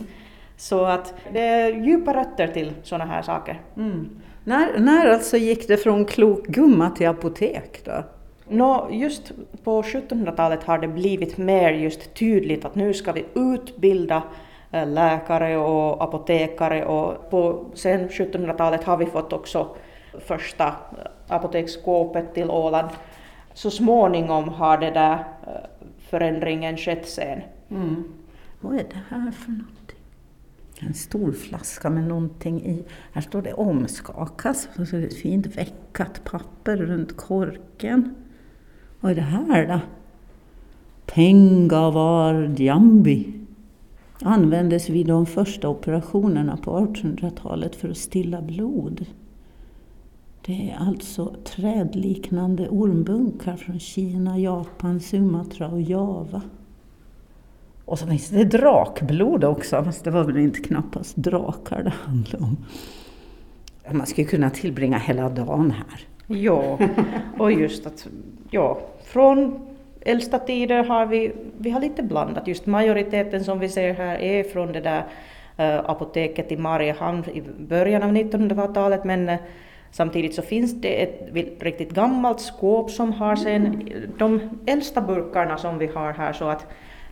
Så 0.57 0.85
att 0.85 1.15
det 1.33 1.41
är 1.41 1.73
djupa 1.73 2.15
rötter 2.15 2.49
till 2.49 2.73
sådana 2.83 3.05
här 3.05 3.23
saker. 3.23 3.61
Mm. 3.77 4.09
När, 4.45 4.79
när 4.79 5.07
alltså 5.07 5.37
gick 5.37 5.69
det 5.69 5.77
från 5.77 6.05
klok 6.05 6.47
gumma 6.47 6.91
till 6.91 7.09
apotek 7.09 7.81
då? 7.85 8.05
Nå, 8.49 8.89
just 8.91 9.33
på 9.65 9.83
1700-talet 9.83 10.65
har 10.65 10.79
det 10.79 10.89
blivit 10.89 11.39
mer 11.39 11.73
just 11.73 12.15
tydligt 12.15 12.65
att 12.65 12.75
nu 12.75 12.95
ska 12.95 13.13
vi 13.13 13.25
utbilda 13.35 14.23
eh, 14.71 14.89
läkare 14.89 15.57
och 15.57 16.05
apotekare 16.05 16.85
och 16.85 17.31
på 17.31 17.65
sen 17.75 18.09
1700-talet 18.09 18.85
har 18.85 18.97
vi 18.97 19.07
fått 19.07 19.33
också 19.33 19.77
första 20.19 20.67
eh, 20.67 20.75
apoteksskåpet 21.29 22.35
till 22.35 22.51
Åland. 22.51 22.89
Så 23.55 23.71
småningom 23.71 24.49
har 24.49 24.79
det 24.79 24.91
där 24.91 25.13
eh, 25.47 25.53
förändringen 26.11 26.77
skett 26.77 27.09
sen. 27.09 27.41
Mm. 27.71 28.05
Vad 28.61 28.75
är 28.75 28.85
det 28.85 29.03
här 29.09 29.31
för 29.31 29.51
någonting? 29.51 29.99
En 30.81 30.95
stor 30.95 31.33
flaska 31.33 31.91
med 31.91 32.05
någonting 32.05 32.67
i. 32.67 32.85
Här 33.13 33.23
står 33.23 33.43
det 33.43 33.53
omskakas, 33.53 34.69
så 34.75 34.97
är 34.97 35.03
ett 35.03 35.17
fint 35.17 35.47
veckat 35.47 36.25
papper 36.25 36.77
runt 36.77 37.17
korken. 37.17 38.15
Vad 39.01 39.13
är 39.13 39.17
det 39.17 39.21
här 39.21 39.67
då? 39.67 39.81
Pengavar 41.07 42.55
Jambi 42.57 43.33
användes 44.23 44.91
vid 44.91 45.07
de 45.07 45.27
första 45.27 45.69
operationerna 45.69 46.57
på 46.57 46.71
1800-talet 46.71 47.77
för 47.77 47.89
att 47.89 47.97
stilla 47.97 48.43
blod. 48.43 49.07
Det 50.47 50.71
är 50.71 50.77
alltså 50.79 51.35
trädliknande 51.45 52.69
ormbunkar 52.69 53.57
från 53.57 53.79
Kina, 53.79 54.39
Japan, 54.39 55.01
Sumatra 55.01 55.69
och 55.69 55.81
Java. 55.81 56.43
Och 57.85 57.99
så 57.99 58.07
finns 58.07 58.29
det 58.31 58.45
drakblod 58.45 59.45
också, 59.45 59.85
fast 59.85 60.05
det 60.05 60.11
var 60.11 60.25
väl 60.25 60.37
inte 60.37 60.61
knappast 60.61 61.17
drakar 61.17 61.83
det 61.83 61.93
handlade 62.05 62.45
om. 62.45 62.57
Man 63.91 64.07
skulle 64.07 64.27
kunna 64.27 64.51
tillbringa 64.51 64.99
hela 64.99 65.29
dagen 65.29 65.71
här. 65.71 66.01
Ja, 66.29 66.79
och 67.39 67.53
just 67.53 67.87
att 67.87 68.07
ja, 68.51 68.79
från 69.05 69.67
äldsta 70.01 70.39
tider 70.39 70.85
har 70.85 71.07
vi, 71.07 71.33
vi 71.59 71.71
har 71.71 71.81
lite 71.81 72.03
blandat. 72.03 72.47
Just 72.47 72.67
majoriteten 72.67 73.45
som 73.45 73.59
vi 73.59 73.69
ser 73.69 73.95
här 73.95 74.19
är 74.19 74.45
från 74.45 74.73
det 74.73 74.81
där 74.81 74.99
uh, 74.99 75.91
apoteket 75.91 76.53
i 76.53 76.57
Mariehamn 76.57 77.25
i 77.35 77.43
början 77.59 78.03
av 78.03 78.13
1900-talet 78.13 79.05
men 79.05 79.29
uh, 79.29 79.37
Samtidigt 79.91 80.35
så 80.35 80.43
finns 80.43 80.81
det 80.81 81.03
ett 81.03 81.29
riktigt 81.63 81.91
gammalt 81.91 82.41
skåp 82.41 82.91
som 82.91 83.13
har 83.13 83.37
sen 83.37 83.89
de 84.19 84.41
äldsta 84.67 85.01
burkarna 85.01 85.59
som 85.59 85.79
vi 85.79 85.87
har 85.87 86.13
här 86.13 86.33
så 86.33 86.49
att 86.49 86.67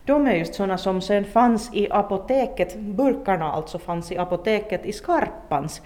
de 0.05 0.27
är 0.27 0.35
just 0.35 0.55
sådana 0.55 0.79
som 0.79 1.01
sen 1.01 1.25
fanns 1.25 1.71
i 1.75 1.89
apoteket, 1.91 2.77
burkarna 2.77 3.53
alltså 3.53 3.79
fanns 3.79 4.13
i 4.13 4.19
apoteket 4.19 4.87
i 4.87 4.93
Skarpans. 4.93 5.83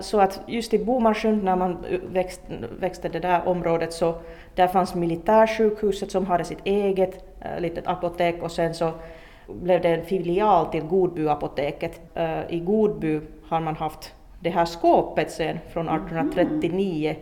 Så 0.00 0.20
att 0.20 0.40
just 0.46 0.74
i 0.74 0.84
Bomarsund 0.84 1.44
när 1.44 1.56
man 1.56 1.76
växt, 2.12 2.40
växte 2.78 3.08
det 3.08 3.20
där 3.20 3.48
området 3.48 3.92
så 3.92 4.14
där 4.54 4.68
fanns 4.68 4.94
militärsjukhuset 4.94 6.10
som 6.10 6.26
hade 6.26 6.44
sitt 6.44 6.58
eget 6.64 7.24
äh, 7.40 7.60
litet 7.60 7.86
apotek 7.86 8.42
och 8.42 8.50
sen 8.50 8.74
så 8.74 8.92
blev 9.46 9.82
det 9.82 9.88
en 9.88 10.04
filial 10.04 10.66
till 10.66 10.82
Godbyapoteket. 10.82 12.00
Äh, 12.14 12.40
I 12.48 12.60
Godby 12.60 13.20
har 13.48 13.60
man 13.60 13.76
haft 13.76 14.14
det 14.40 14.50
här 14.50 14.64
skåpet 14.64 15.30
sen 15.30 15.58
från 15.72 15.88
1839. 15.88 17.16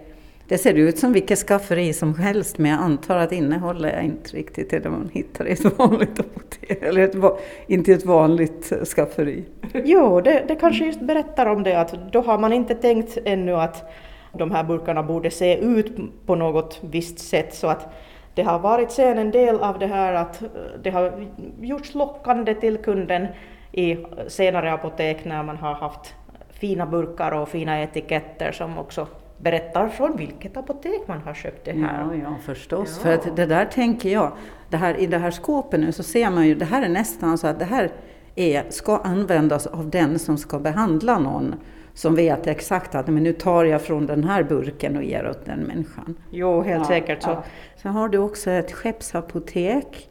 Det 0.48 0.58
ser 0.58 0.74
ut 0.74 0.98
som 0.98 1.12
vilket 1.12 1.38
skafferi 1.38 1.92
som 1.92 2.14
helst 2.14 2.58
men 2.58 2.70
jag 2.70 2.80
antar 2.80 3.16
att 3.16 3.32
innehållet 3.32 3.94
är 3.94 4.00
inte 4.00 4.37
riktigt 4.37 4.70
det 4.70 4.90
man 4.90 5.11
hittar 5.12 5.48
i 5.48 5.52
ett 5.52 5.78
vanligt 5.78 6.20
apotek, 6.20 6.82
eller 6.82 7.00
ett, 7.00 7.40
inte 7.66 7.92
ett 7.92 8.04
vanligt 8.04 8.72
skafferi. 8.96 9.44
Jo, 9.84 10.20
det, 10.20 10.44
det 10.48 10.54
kanske 10.54 10.84
just 10.84 11.00
berättar 11.00 11.46
om 11.46 11.62
det 11.62 11.80
att 11.80 12.12
då 12.12 12.20
har 12.20 12.38
man 12.38 12.52
inte 12.52 12.74
tänkt 12.74 13.18
ännu 13.24 13.56
att 13.56 13.92
de 14.32 14.50
här 14.50 14.64
burkarna 14.64 15.02
borde 15.02 15.30
se 15.30 15.58
ut 15.58 15.92
på 16.26 16.34
något 16.34 16.80
visst 16.82 17.18
sätt 17.18 17.54
så 17.54 17.66
att 17.66 17.94
det 18.34 18.42
har 18.42 18.58
varit 18.58 18.90
sen 18.90 19.18
en 19.18 19.30
del 19.30 19.61
av 19.61 19.78
det 19.78 19.87
här 19.87 20.12
att 20.12 20.42
det 20.82 20.90
har 20.90 21.26
gjorts 21.61 21.94
lockande 21.94 22.54
till 22.54 22.76
kunden 22.76 23.26
i 23.72 23.96
senare 24.26 24.72
apotek 24.72 25.24
när 25.24 25.42
man 25.42 25.56
har 25.56 25.74
haft 25.74 26.14
fina 26.50 26.87
burkar 26.87 27.32
och 27.32 27.48
fina 27.48 27.82
etiketter 27.82 28.52
som 28.52 28.78
också 28.78 29.06
berättar 29.38 29.88
från 29.88 30.16
vilket 30.16 30.57
apotek 30.57 31.09
man 31.09 31.20
har 31.20 31.35
köpt 31.35 31.64
det 31.64 31.72
här. 31.72 32.01
Ja, 32.01 32.14
ja 32.14 32.37
förstås. 32.42 32.94
Ja. 32.96 33.03
För 33.03 33.12
att 33.12 33.37
det 33.37 33.46
där 33.46 33.64
tänker 33.64 34.09
jag, 34.09 34.33
det 34.70 34.77
här, 34.77 35.01
i 35.01 35.07
det 35.07 35.18
här 35.18 35.31
skåpet 35.31 35.81
nu 35.81 35.92
så 35.92 36.03
ser 36.03 36.31
man 36.31 36.46
ju, 36.46 36.55
det 36.55 36.64
här 36.64 36.83
är 36.83 36.88
nästan 36.88 37.38
så 37.38 37.46
att 37.46 37.59
det 37.59 37.64
här 37.64 37.92
är, 38.35 38.64
ska 38.70 38.96
användas 38.96 39.66
av 39.66 39.90
den 39.90 40.18
som 40.18 40.38
ska 40.38 40.59
behandla 40.59 41.18
någon 41.18 41.55
som 41.94 42.14
vet 42.14 42.46
exakt 42.46 42.94
att 42.94 43.07
men 43.07 43.22
nu 43.22 43.33
tar 43.33 43.64
jag 43.64 43.83
från 43.83 44.07
den 44.07 44.24
här 44.24 44.42
burken 44.42 44.96
och 44.96 45.05
ger 45.05 45.29
åt 45.31 45.44
den 45.44 45.61
människan. 45.61 46.14
Jo, 46.31 46.62
helt 46.62 46.81
ja, 46.81 46.88
säkert 46.88 47.22
så. 47.22 47.31
Ja. 47.31 47.44
Sen 47.77 47.92
har 47.92 48.09
du 48.09 48.18
också 48.18 48.51
ett 48.51 48.72
skeppsapotek 48.72 50.09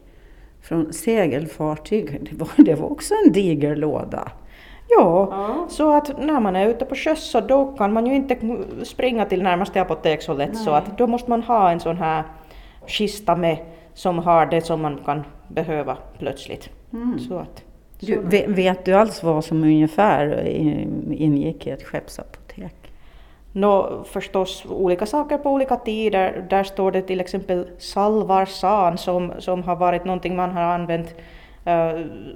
från 0.60 0.92
segelfartyg. 0.92 2.28
Det 2.30 2.36
var, 2.36 2.50
det 2.56 2.74
var 2.74 2.92
också 2.92 3.14
en 3.24 3.32
diger 3.32 3.76
låda. 3.76 4.32
Ja, 4.88 5.28
ja, 5.30 5.66
så 5.68 5.92
att 5.92 6.18
när 6.18 6.40
man 6.40 6.56
är 6.56 6.68
ute 6.68 6.84
på 6.84 6.94
sjöss 6.94 7.30
så 7.30 7.40
då 7.40 7.66
kan 7.66 7.92
man 7.92 8.06
ju 8.06 8.14
inte 8.14 8.36
springa 8.82 9.24
till 9.24 9.42
närmaste 9.42 9.80
apotek 9.80 10.22
så 10.22 10.34
lätt 10.34 10.52
Nej. 10.52 10.64
så 10.64 10.70
att 10.70 10.98
då 10.98 11.06
måste 11.06 11.30
man 11.30 11.42
ha 11.42 11.70
en 11.70 11.80
sån 11.80 11.96
här 11.96 12.22
kista 12.86 13.36
med 13.36 13.58
som 13.94 14.18
har 14.18 14.46
det 14.46 14.60
som 14.60 14.82
man 14.82 14.98
kan 15.04 15.24
behöva 15.48 15.96
plötsligt. 16.18 16.70
Mm. 16.92 17.18
Så 17.18 17.38
att, 17.38 17.64
så 18.00 18.06
du, 18.06 18.44
vet 18.48 18.84
du 18.84 18.92
alls 18.92 19.22
vad 19.22 19.44
som 19.44 19.64
ungefär 19.64 20.48
ingick 21.12 21.66
i 21.66 21.70
ett 21.70 21.82
skeppsapotek? 21.82 22.74
Nå, 23.52 24.04
förstås 24.04 24.66
olika 24.68 25.06
saker 25.06 25.38
på 25.38 25.50
olika 25.50 25.76
tider. 25.76 26.46
Där 26.50 26.64
står 26.64 26.92
det 26.92 27.02
till 27.02 27.20
exempel 27.20 27.68
salvarsan 27.78 28.98
som, 28.98 29.32
som 29.38 29.62
har 29.62 29.76
varit 29.76 30.04
någonting 30.04 30.36
man 30.36 30.50
har 30.50 30.62
använt 30.62 31.14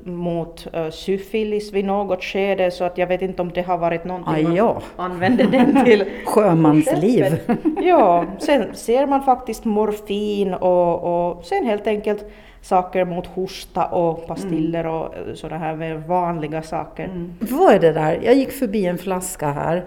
mot 0.05 0.67
uh, 0.77 0.91
syfilis 0.91 1.73
vid 1.73 1.85
något 1.85 2.25
skede 2.25 2.71
så 2.71 2.85
att 2.85 2.99
jag 2.99 3.07
vet 3.07 3.23
inte 3.23 3.43
om 3.43 3.51
det 3.55 3.63
har 3.63 3.79
varit 3.79 4.05
någonting 4.05 4.47
Aj, 4.47 4.57
ja. 4.57 4.83
man 4.97 5.13
använde 5.13 5.45
den 5.45 5.85
till. 5.85 6.05
Sjömansliv. 6.27 7.39
ja, 7.83 8.25
sen 8.39 8.75
ser 8.75 9.07
man 9.07 9.23
faktiskt 9.23 9.65
morfin 9.65 10.55
och, 10.55 11.29
och 11.29 11.45
sen 11.45 11.67
helt 11.67 11.87
enkelt 11.87 12.25
saker 12.63 13.05
mot 13.05 13.27
hosta 13.27 13.87
och 13.87 14.27
pastiller 14.27 14.81
mm. 14.81 14.95
och 14.95 15.15
eh, 15.15 15.35
sådana 15.35 15.59
här 15.59 15.95
vanliga 16.07 16.63
saker. 16.63 17.05
Mm. 17.05 17.33
Vad 17.41 17.75
är 17.75 17.81
det 17.81 17.93
där? 17.93 18.21
Jag 18.23 18.35
gick 18.35 18.53
förbi 18.53 18.87
en 18.87 18.99
flaska 18.99 19.49
här. 19.49 19.85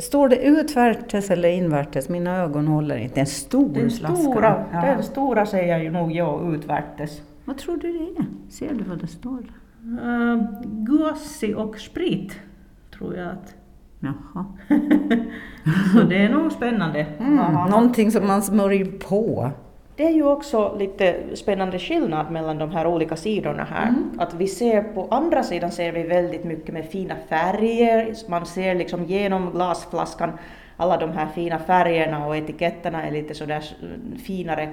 Står 0.00 0.28
det 0.28 0.36
utvärtes 0.36 1.30
eller 1.30 1.48
invärtes? 1.48 2.08
Mina 2.08 2.42
ögon 2.42 2.66
håller 2.66 2.96
inte. 2.96 3.20
En 3.20 3.26
stor 3.26 3.68
den 3.68 3.90
flaska. 3.90 4.16
Stora, 4.16 4.64
ja. 4.72 4.80
Den 4.80 5.02
stora 5.02 5.46
säger 5.46 5.78
ju 5.78 5.90
nog 5.90 6.12
jag 6.12 6.54
utvärtes. 6.54 7.22
Vad 7.44 7.58
tror 7.58 7.76
du 7.76 7.92
det 7.92 8.20
är? 8.20 8.50
Ser 8.50 8.74
du 8.74 8.84
vad 8.84 8.98
det 8.98 9.06
står? 9.06 9.52
Uh, 10.02 10.42
Guassi 10.64 11.54
och 11.54 11.78
sprit, 11.78 12.40
tror 12.98 13.16
jag 13.16 13.28
att. 13.28 13.54
Jaha. 14.00 14.46
Så 15.92 16.02
det 16.02 16.16
är 16.16 16.28
nog 16.28 16.52
spännande. 16.52 17.06
Mm, 17.18 17.52
någonting 17.70 18.10
som 18.10 18.26
man 18.26 18.42
smörjer 18.42 18.84
på. 18.84 19.50
Det 19.96 20.06
är 20.06 20.10
ju 20.10 20.24
också 20.24 20.76
lite 20.78 21.36
spännande 21.36 21.78
skillnad 21.78 22.30
mellan 22.30 22.58
de 22.58 22.70
här 22.70 22.86
olika 22.86 23.16
sidorna 23.16 23.64
här. 23.64 23.88
Mm. 23.88 24.10
Att 24.18 24.34
vi 24.34 24.46
ser 24.46 24.82
på 24.82 25.08
andra 25.10 25.42
sidan 25.42 25.70
ser 25.70 25.92
vi 25.92 26.02
väldigt 26.02 26.44
mycket 26.44 26.74
med 26.74 26.84
fina 26.84 27.14
färger, 27.28 28.14
man 28.28 28.46
ser 28.46 28.74
liksom 28.74 29.04
genom 29.04 29.50
glasflaskan 29.50 30.32
alla 30.76 30.96
de 30.96 31.10
här 31.10 31.26
fina 31.26 31.58
färgerna 31.58 32.26
och 32.26 32.36
etiketterna 32.36 33.02
är 33.02 33.10
lite 33.10 33.34
sådär 33.34 33.64
finare. 34.24 34.68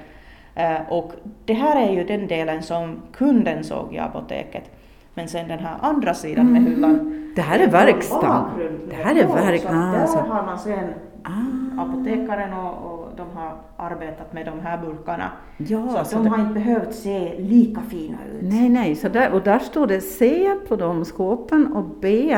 Eh, 0.55 0.81
och 0.89 1.11
det 1.45 1.53
här 1.53 1.87
är 1.87 1.93
ju 1.93 2.03
den 2.03 2.27
delen 2.27 2.63
som 2.63 3.01
kunden 3.13 3.63
såg 3.63 3.93
i 3.93 3.97
apoteket. 3.99 4.71
Men 5.13 5.27
sen 5.27 5.47
den 5.47 5.59
här 5.59 5.75
andra 5.81 6.13
sidan 6.13 6.45
med 6.45 6.61
mm. 6.61 6.73
hyllan. 6.73 7.15
Det 7.35 7.41
här 7.41 7.59
är 7.59 7.67
verkstaden. 7.67 8.43
Det 8.89 8.95
här 8.95 9.15
är 9.15 9.27
verkstaden. 9.27 9.91
Där 9.91 10.01
alltså. 10.01 10.17
har 10.17 10.45
man 10.45 10.59
sen 10.59 10.93
ah. 11.23 11.81
apotekaren 11.81 12.53
och, 12.53 12.93
och 12.93 13.09
de 13.17 13.37
har 13.37 13.55
arbetat 13.77 14.33
med 14.33 14.45
de 14.45 14.59
här 14.59 14.77
burkarna. 14.77 15.31
Ja, 15.57 15.87
så 15.87 16.05
så 16.05 16.15
de 16.15 16.23
det- 16.23 16.29
har 16.29 16.39
inte 16.39 16.53
behövt 16.53 16.95
se 16.95 17.35
lika 17.39 17.81
fina 17.81 18.17
ut. 18.33 18.41
Nej, 18.41 18.69
nej, 18.69 18.95
så 18.95 19.09
där, 19.09 19.31
och 19.31 19.41
där 19.41 19.59
står 19.59 19.87
det 19.87 20.01
C 20.01 20.49
på 20.67 20.75
de 20.75 21.05
skåpen 21.05 21.73
och 21.73 21.83
B 22.01 22.37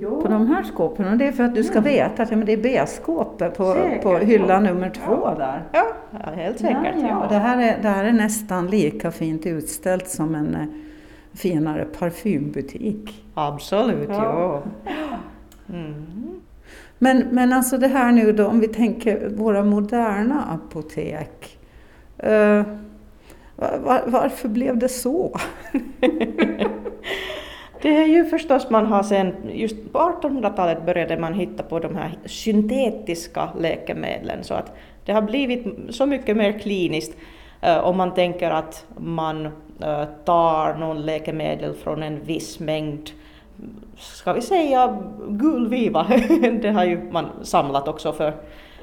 på 0.00 0.28
de 0.28 0.46
här 0.46 0.62
skåpen. 0.62 1.08
Och 1.12 1.18
det 1.18 1.26
är 1.26 1.32
för 1.32 1.44
att 1.44 1.54
du 1.54 1.64
ska 1.64 1.80
veta 1.80 2.22
att 2.22 2.30
ja, 2.30 2.36
men 2.36 2.46
det 2.46 2.52
är 2.52 2.56
B-skåpet 2.56 3.56
på, 3.56 3.72
Säkert, 3.72 4.02
på 4.02 4.16
hylla 4.16 4.54
ja. 4.54 4.60
nummer 4.60 4.90
två 4.90 5.34
där. 5.38 5.62
Ja, 5.72 5.86
ja 6.10 6.30
helt 6.30 6.58
säkert. 6.58 6.94
Ja, 6.96 7.08
Ja, 7.08 7.22
och 7.24 7.28
det, 7.28 7.38
här 7.38 7.62
är, 7.62 7.82
det 7.82 7.88
här 7.88 8.04
är 8.04 8.12
nästan 8.12 8.66
lika 8.66 9.10
fint 9.10 9.46
utställt 9.46 10.08
som 10.08 10.34
en 10.34 10.54
eh, 10.54 10.66
finare 11.32 11.84
parfymbutik. 11.84 13.24
Absolut, 13.34 14.08
Ja. 14.08 14.62
ja. 14.84 14.92
Mm. 15.74 16.40
Men, 16.98 17.24
men 17.30 17.52
alltså 17.52 17.78
det 17.78 17.88
här 17.88 18.12
nu 18.12 18.32
då, 18.32 18.46
om 18.46 18.60
vi 18.60 18.68
tänker 18.68 19.28
våra 19.28 19.64
moderna 19.64 20.44
apotek. 20.44 21.58
Eh, 22.18 22.62
var, 23.56 24.02
varför 24.06 24.48
blev 24.48 24.78
det 24.78 24.88
så? 24.88 25.36
Det 27.84 27.96
är 27.96 28.06
ju 28.06 28.24
förstås 28.24 28.70
man 28.70 28.86
har 28.86 29.02
sen, 29.02 29.34
just 29.52 29.92
på 29.92 29.98
1800-talet 29.98 30.86
började 30.86 31.16
man 31.16 31.34
hitta 31.34 31.62
på 31.62 31.78
de 31.78 31.96
här 31.96 32.18
syntetiska 32.26 33.48
läkemedlen 33.58 34.44
så 34.44 34.54
att 34.54 34.72
det 35.04 35.12
har 35.12 35.22
blivit 35.22 35.66
så 35.90 36.06
mycket 36.06 36.36
mer 36.36 36.58
kliniskt 36.58 37.16
eh, 37.60 37.78
om 37.78 37.96
man 37.96 38.14
tänker 38.14 38.50
att 38.50 38.86
man 38.96 39.46
eh, 39.82 40.04
tar 40.24 40.74
någon 40.74 41.02
läkemedel 41.02 41.74
från 41.74 42.02
en 42.02 42.24
viss 42.24 42.60
mängd 42.60 43.10
ska 43.96 44.32
vi 44.32 44.42
säga 44.42 44.98
gulviva, 45.28 46.06
det 46.62 46.70
har 46.70 46.84
ju 46.84 47.10
man 47.10 47.26
samlat 47.42 47.88
också 47.88 48.12
för, 48.12 48.34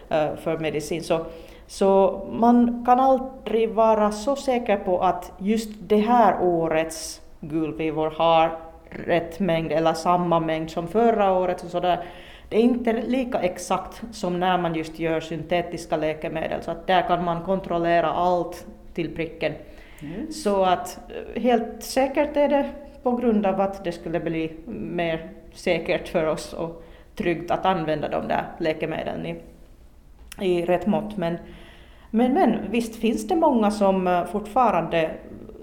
eh, 0.09 0.35
för 0.35 0.57
medicin. 0.57 1.03
Så, 1.03 1.25
så 1.67 2.21
man 2.31 2.85
kan 2.85 2.99
aldrig 2.99 3.69
vara 3.69 4.11
så 4.11 4.35
säker 4.35 4.77
på 4.77 4.99
att 4.99 5.31
just 5.37 5.69
det 5.79 5.97
här 5.97 6.43
årets 6.43 7.21
gulvivor 7.39 8.13
har 8.17 8.70
rätt 8.91 9.39
mängd 9.39 9.71
eller 9.71 9.93
samma 9.93 10.39
mängd 10.39 10.71
som 10.71 10.88
förra 10.88 11.32
året. 11.32 11.63
Och 11.63 11.69
så 11.69 11.80
där. 11.80 12.04
Det 12.49 12.58
är 12.58 12.62
inte 12.62 12.93
lika 12.93 13.39
exakt 13.39 14.04
som 14.12 14.39
när 14.39 14.58
man 14.58 14.75
just 14.75 14.99
gör 14.99 15.19
syntetiska 15.19 15.97
läkemedel, 15.97 16.62
så 16.63 16.71
att 16.71 16.88
där 16.88 17.01
kan 17.08 17.23
man 17.23 17.43
kontrollera 17.43 18.12
allt 18.12 18.65
till 18.93 19.15
pricken. 19.15 19.54
Så 20.32 20.63
att 20.63 20.99
helt 21.36 21.84
säkert 21.84 22.38
är 22.38 22.49
det 22.49 22.69
på 23.04 23.12
grund 23.12 23.45
av 23.45 23.62
att 23.62 23.84
det 23.84 23.91
skulle 23.91 24.19
bli 24.19 24.51
mer 24.67 25.30
säkert 25.54 26.08
för 26.08 26.25
oss 26.25 26.54
och 26.54 26.84
tryggt 27.15 27.51
att 27.51 27.65
använda 27.65 28.10
de 28.10 28.27
där 28.27 28.45
läkemedlen 28.60 29.25
i, 29.25 29.36
i 30.39 30.65
rätt 30.65 30.88
mått. 30.88 31.17
Men, 31.17 31.38
men, 32.10 32.34
men 32.34 32.71
visst 32.71 32.95
finns 32.95 33.27
det 33.27 33.36
många 33.36 33.71
som 33.71 34.08
eh, 34.08 34.25
fortfarande 34.25 35.12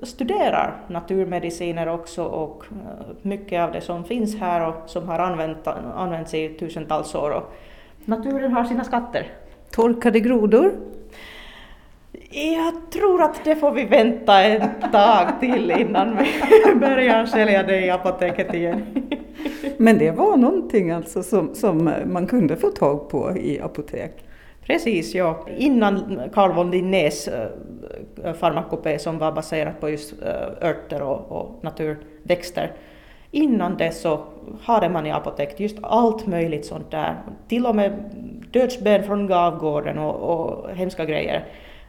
studerar 0.03 0.77
naturmediciner 0.89 1.89
också 1.89 2.25
och 2.25 2.65
eh, 2.71 3.07
mycket 3.23 3.61
av 3.61 3.73
det 3.73 3.81
som 3.81 4.05
finns 4.05 4.37
här 4.37 4.69
och 4.69 4.75
som 4.87 5.09
har 5.09 5.19
använt, 5.19 5.67
använts 5.95 6.35
i 6.35 6.49
tusentals 6.49 7.15
år. 7.15 7.31
Och 7.31 7.55
naturen 8.05 8.53
har 8.53 8.65
sina 8.65 8.85
skatter. 8.85 9.27
Torkade 9.71 10.21
grodor? 10.21 10.73
Jag 12.31 12.91
tror 12.91 13.23
att 13.23 13.45
det 13.45 13.57
får 13.57 13.73
vi 13.73 13.85
vänta 13.85 14.43
ett 14.43 14.93
tag 14.93 15.41
till 15.41 15.71
innan 15.71 16.17
vi 16.17 16.75
börjar 16.81 17.27
sälja 17.27 17.63
det 17.63 17.81
i 17.81 17.91
apoteket 17.91 18.55
igen. 18.55 18.87
Men 19.77 19.99
det 19.99 20.11
var 20.11 20.37
någonting 20.37 20.91
alltså 20.91 21.23
som, 21.23 21.55
som 21.55 21.91
man 22.07 22.27
kunde 22.27 22.57
få 22.57 22.71
tag 22.71 23.09
på 23.11 23.37
i 23.37 23.61
apotek? 23.61 24.28
Precis, 24.69 25.15
ja. 25.15 25.47
Innan 25.57 26.21
Carl 26.35 26.53
von 26.53 26.71
Linnés 26.71 27.29
äh, 27.29 28.35
farmakopé 28.35 28.99
som 28.99 29.19
var 29.19 29.33
baserat 29.33 29.81
på 29.81 29.89
just 29.89 30.23
äh, 30.23 30.69
örter 30.69 31.03
och, 31.03 31.33
och 31.33 31.65
naturväxter. 31.65 32.73
Innan 33.31 33.77
det 33.77 33.93
så 33.93 34.21
hade 34.63 34.89
man 34.89 35.07
i 35.07 35.11
apoteket 35.11 35.61
just 35.61 35.79
allt 35.83 36.27
möjligt 36.27 36.67
sånt 36.67 36.91
där. 36.91 37.17
Till 37.49 37.67
och 37.67 37.77
med 37.77 37.93
dödsben 38.53 39.05
från 39.05 39.27
gavgården 39.27 39.99
och, 39.99 40.15
och 40.15 40.71
hemska 40.71 41.05
grejer. 41.05 41.45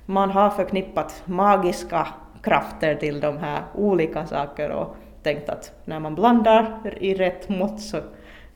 Man 0.05 0.29
har 0.29 0.49
förknippat 0.49 1.23
magiska 1.25 2.07
krafter 2.43 2.95
till 2.95 3.19
de 3.19 3.37
här 3.37 3.61
olika 3.75 4.25
sakerna 4.25 4.75
och 4.75 4.95
tänkt 5.23 5.49
att 5.49 5.71
när 5.85 5.99
man 5.99 6.15
blandar 6.15 6.79
i 6.99 7.13
rätt 7.13 7.49
mått 7.49 7.81
så 7.81 7.97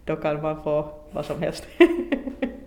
då 0.05 0.15
kan 0.15 0.41
man 0.41 0.63
få 0.63 0.87
vad 1.11 1.25
som 1.25 1.41
helst. 1.41 1.67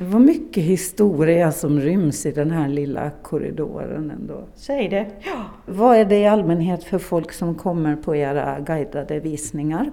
Det 0.00 0.06
var 0.06 0.20
mycket 0.20 0.64
historia 0.64 1.52
som 1.52 1.80
ryms 1.80 2.26
i 2.26 2.32
den 2.32 2.50
här 2.50 2.68
lilla 2.68 3.10
korridoren 3.22 4.10
ändå. 4.10 4.44
Säg 4.54 4.88
det. 4.88 5.06
Ja. 5.20 5.44
Vad 5.66 5.96
är 5.96 6.04
det 6.04 6.18
i 6.18 6.26
allmänhet 6.26 6.84
för 6.84 6.98
folk 6.98 7.32
som 7.32 7.54
kommer 7.54 7.96
på 7.96 8.16
era 8.16 8.60
guidade 8.60 9.20
visningar? 9.20 9.90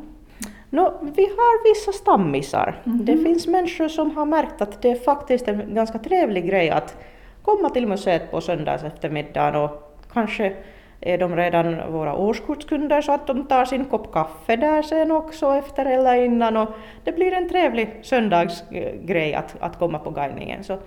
Nå, 0.69 0.99
vi 1.01 1.23
har 1.23 1.73
vissa 1.73 1.91
stammisar. 1.91 2.81
Det 2.83 3.17
finns 3.17 3.47
människor 3.47 3.87
som 3.87 4.11
har 4.11 4.25
märkt 4.25 4.61
att 4.61 4.81
det 4.81 4.91
är 4.91 4.95
faktiskt 4.95 5.47
en 5.47 5.75
ganska 5.75 5.99
trevlig 5.99 6.45
grej 6.45 6.69
att 6.69 6.97
komma 7.41 7.69
till 7.69 7.87
museet 7.87 8.31
på 8.31 8.41
söndags 8.41 8.83
eftermiddagen 8.83 9.55
och 9.55 9.99
kanske 10.13 10.53
är 11.01 11.17
de 11.17 11.35
redan 11.35 11.91
våra 11.91 12.13
årskortskunder 12.15 13.01
så 13.01 13.11
att 13.11 13.27
de 13.27 13.45
tar 13.45 13.65
sin 13.65 13.85
kopp 13.85 14.13
kaffe 14.13 14.55
där 14.55 14.81
sen 14.81 15.11
också 15.11 15.55
efter 15.55 15.85
eller 15.85 16.15
innan 16.15 16.57
och 16.57 16.69
det 17.03 17.11
blir 17.11 17.33
en 17.33 17.49
trevlig 17.49 17.99
söndagsgrej 18.01 19.33
att, 19.33 19.55
att 19.59 19.79
komma 19.79 19.99
på 19.99 20.09
guidningen. 20.09 20.63
Så 20.63 20.77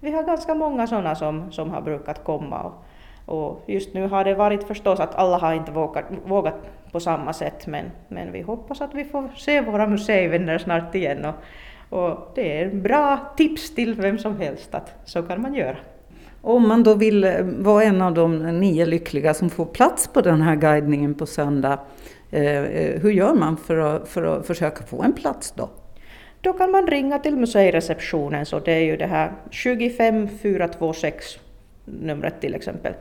vi 0.00 0.10
har 0.10 0.22
ganska 0.22 0.54
många 0.54 0.86
sådana 0.86 1.14
som, 1.14 1.52
som 1.52 1.70
har 1.70 1.80
brukat 1.80 2.24
komma 2.24 2.62
och, 2.62 2.84
och 3.26 3.62
just 3.66 3.94
nu 3.94 4.08
har 4.08 4.24
det 4.24 4.34
varit 4.34 4.64
förstås 4.64 5.00
att 5.00 5.14
alla 5.14 5.38
har 5.38 5.54
inte 5.54 5.72
vågat, 5.72 6.04
vågat 6.24 6.54
på 6.92 7.00
samma 7.00 7.32
sätt 7.32 7.66
men, 7.66 7.90
men 8.08 8.32
vi 8.32 8.42
hoppas 8.42 8.80
att 8.80 8.94
vi 8.94 9.04
får 9.04 9.28
se 9.36 9.60
våra 9.60 9.86
museivänner 9.86 10.58
snart 10.58 10.94
igen 10.94 11.24
och, 11.24 11.34
och 11.98 12.32
det 12.34 12.60
är 12.60 12.70
bra 12.70 13.18
tips 13.36 13.74
till 13.74 13.94
vem 13.94 14.18
som 14.18 14.40
helst 14.40 14.74
att 14.74 14.94
så 15.04 15.22
kan 15.22 15.42
man 15.42 15.54
göra. 15.54 15.76
Om 16.46 16.68
man 16.68 16.82
då 16.82 16.94
vill 16.94 17.24
eh, 17.24 17.42
vara 17.42 17.84
en 17.84 18.02
av 18.02 18.14
de 18.14 18.38
nio 18.60 18.86
lyckliga 18.86 19.34
som 19.34 19.50
får 19.50 19.64
plats 19.64 20.08
på 20.08 20.20
den 20.20 20.42
här 20.42 20.56
guidningen 20.56 21.14
på 21.14 21.26
söndag, 21.26 21.78
eh, 22.30 22.62
eh, 22.62 23.00
hur 23.00 23.10
gör 23.10 23.34
man 23.34 23.56
för 23.56 23.76
att, 23.76 24.08
för 24.08 24.22
att 24.22 24.46
försöka 24.46 24.84
få 24.84 25.02
en 25.02 25.12
plats 25.12 25.52
då? 25.56 25.70
Då 26.40 26.52
kan 26.52 26.70
man 26.70 26.86
ringa 26.86 27.18
till 27.18 27.36
museireceptionen, 27.36 28.46
så 28.46 28.58
det 28.58 28.72
är 28.72 28.80
ju 28.80 28.96
det 28.96 29.06
här 29.06 29.32
25 29.50 30.28
426 30.42 31.38
numret 31.84 32.40
till 32.40 32.54
exempel. 32.54 32.94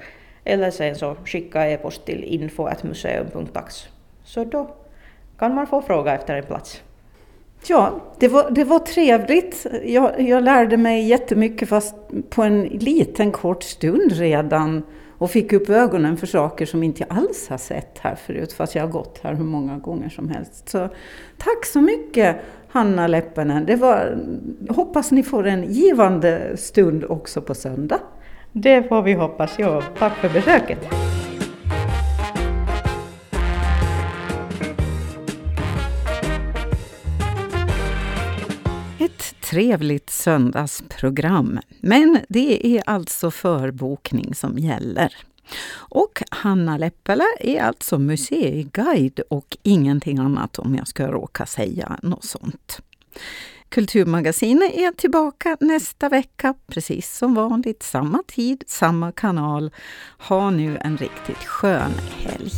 Eller 0.44 0.72
sen 0.72 0.96
så 0.96 1.16
skicka 1.26 1.70
e-post 1.70 2.06
till 2.06 2.24
info.museum.tax. 2.24 3.88
Så 4.24 4.44
då 4.44 4.76
kan 5.38 5.56
man 5.56 5.68
få 5.68 5.82
fråga 5.82 6.16
efter 6.16 6.36
en 6.36 6.44
plats. 6.44 6.84
Ja, 7.68 8.02
det 8.20 8.28
var, 8.28 8.52
det 8.52 8.64
var 8.64 8.80
trevligt. 8.80 9.66
Jag, 9.84 10.22
jag 10.22 10.44
lärde 10.44 10.78
mig 10.78 11.08
jättemycket 11.08 11.70
fast 11.70 11.96
på 12.30 12.44
en 12.44 12.64
liten 12.64 13.32
kort 13.32 13.64
stund 13.64 14.12
redan 14.12 14.84
och 15.18 15.32
fick 15.32 15.54
upp 15.54 15.70
ögonen 15.70 16.18
för 16.18 16.28
saker 16.28 16.66
som 16.66 16.84
inte 16.84 17.06
jag 17.08 17.18
alls 17.18 17.50
har 17.50 17.58
sett 17.58 18.00
här 18.00 18.16
förut 18.16 18.54
fast 18.54 18.76
jag 18.76 18.84
har 18.84 18.90
gått 18.90 19.20
här 19.24 19.34
hur 19.34 19.44
många 19.44 19.78
gånger 19.78 20.10
som 20.10 20.30
helst. 20.30 20.70
Så 20.70 20.90
tack 21.38 21.66
så 21.66 21.82
mycket 21.82 22.36
Hanna 22.68 23.08
Leppänen. 23.08 23.66
Det 23.66 23.76
var, 23.76 24.18
hoppas 24.70 25.12
ni 25.12 25.24
får 25.24 25.48
en 25.48 25.64
givande 25.64 26.58
stund 26.58 27.06
också 27.06 27.42
på 27.42 27.56
söndag. 27.56 28.00
Det 28.52 28.84
får 28.84 29.02
vi 29.02 29.14
hoppas, 29.14 29.60
ja. 29.60 29.84
Tack 30.00 30.14
för 30.16 30.30
besöket. 30.30 31.13
Trevligt 39.54 40.10
söndagsprogram, 40.10 41.60
men 41.82 42.20
det 42.30 42.78
är 42.78 42.84
alltså 42.86 43.32
förbokning 43.32 44.36
som 44.36 44.58
gäller. 44.58 45.16
Och 45.76 46.24
Hanna 46.32 46.78
Leppälä 46.78 47.26
är 47.40 47.62
alltså 47.62 48.00
museiguide 48.00 49.24
och 49.30 49.58
ingenting 49.64 50.18
annat 50.18 50.60
om 50.60 50.76
jag 50.76 50.88
ska 50.88 51.08
råka 51.08 51.46
säga 51.46 52.00
något 52.02 52.24
sånt. 52.24 52.80
Kulturmagasinet 53.70 54.74
är 54.74 54.92
tillbaka 54.92 55.58
nästa 55.60 56.10
vecka, 56.10 56.54
precis 56.68 57.18
som 57.18 57.34
vanligt, 57.34 57.84
samma 57.84 58.24
tid, 58.28 58.64
samma 58.68 59.12
kanal. 59.12 59.72
Ha 60.18 60.50
nu 60.50 60.78
en 60.82 60.98
riktigt 60.98 61.44
skön 61.44 61.92
helg. 62.18 62.52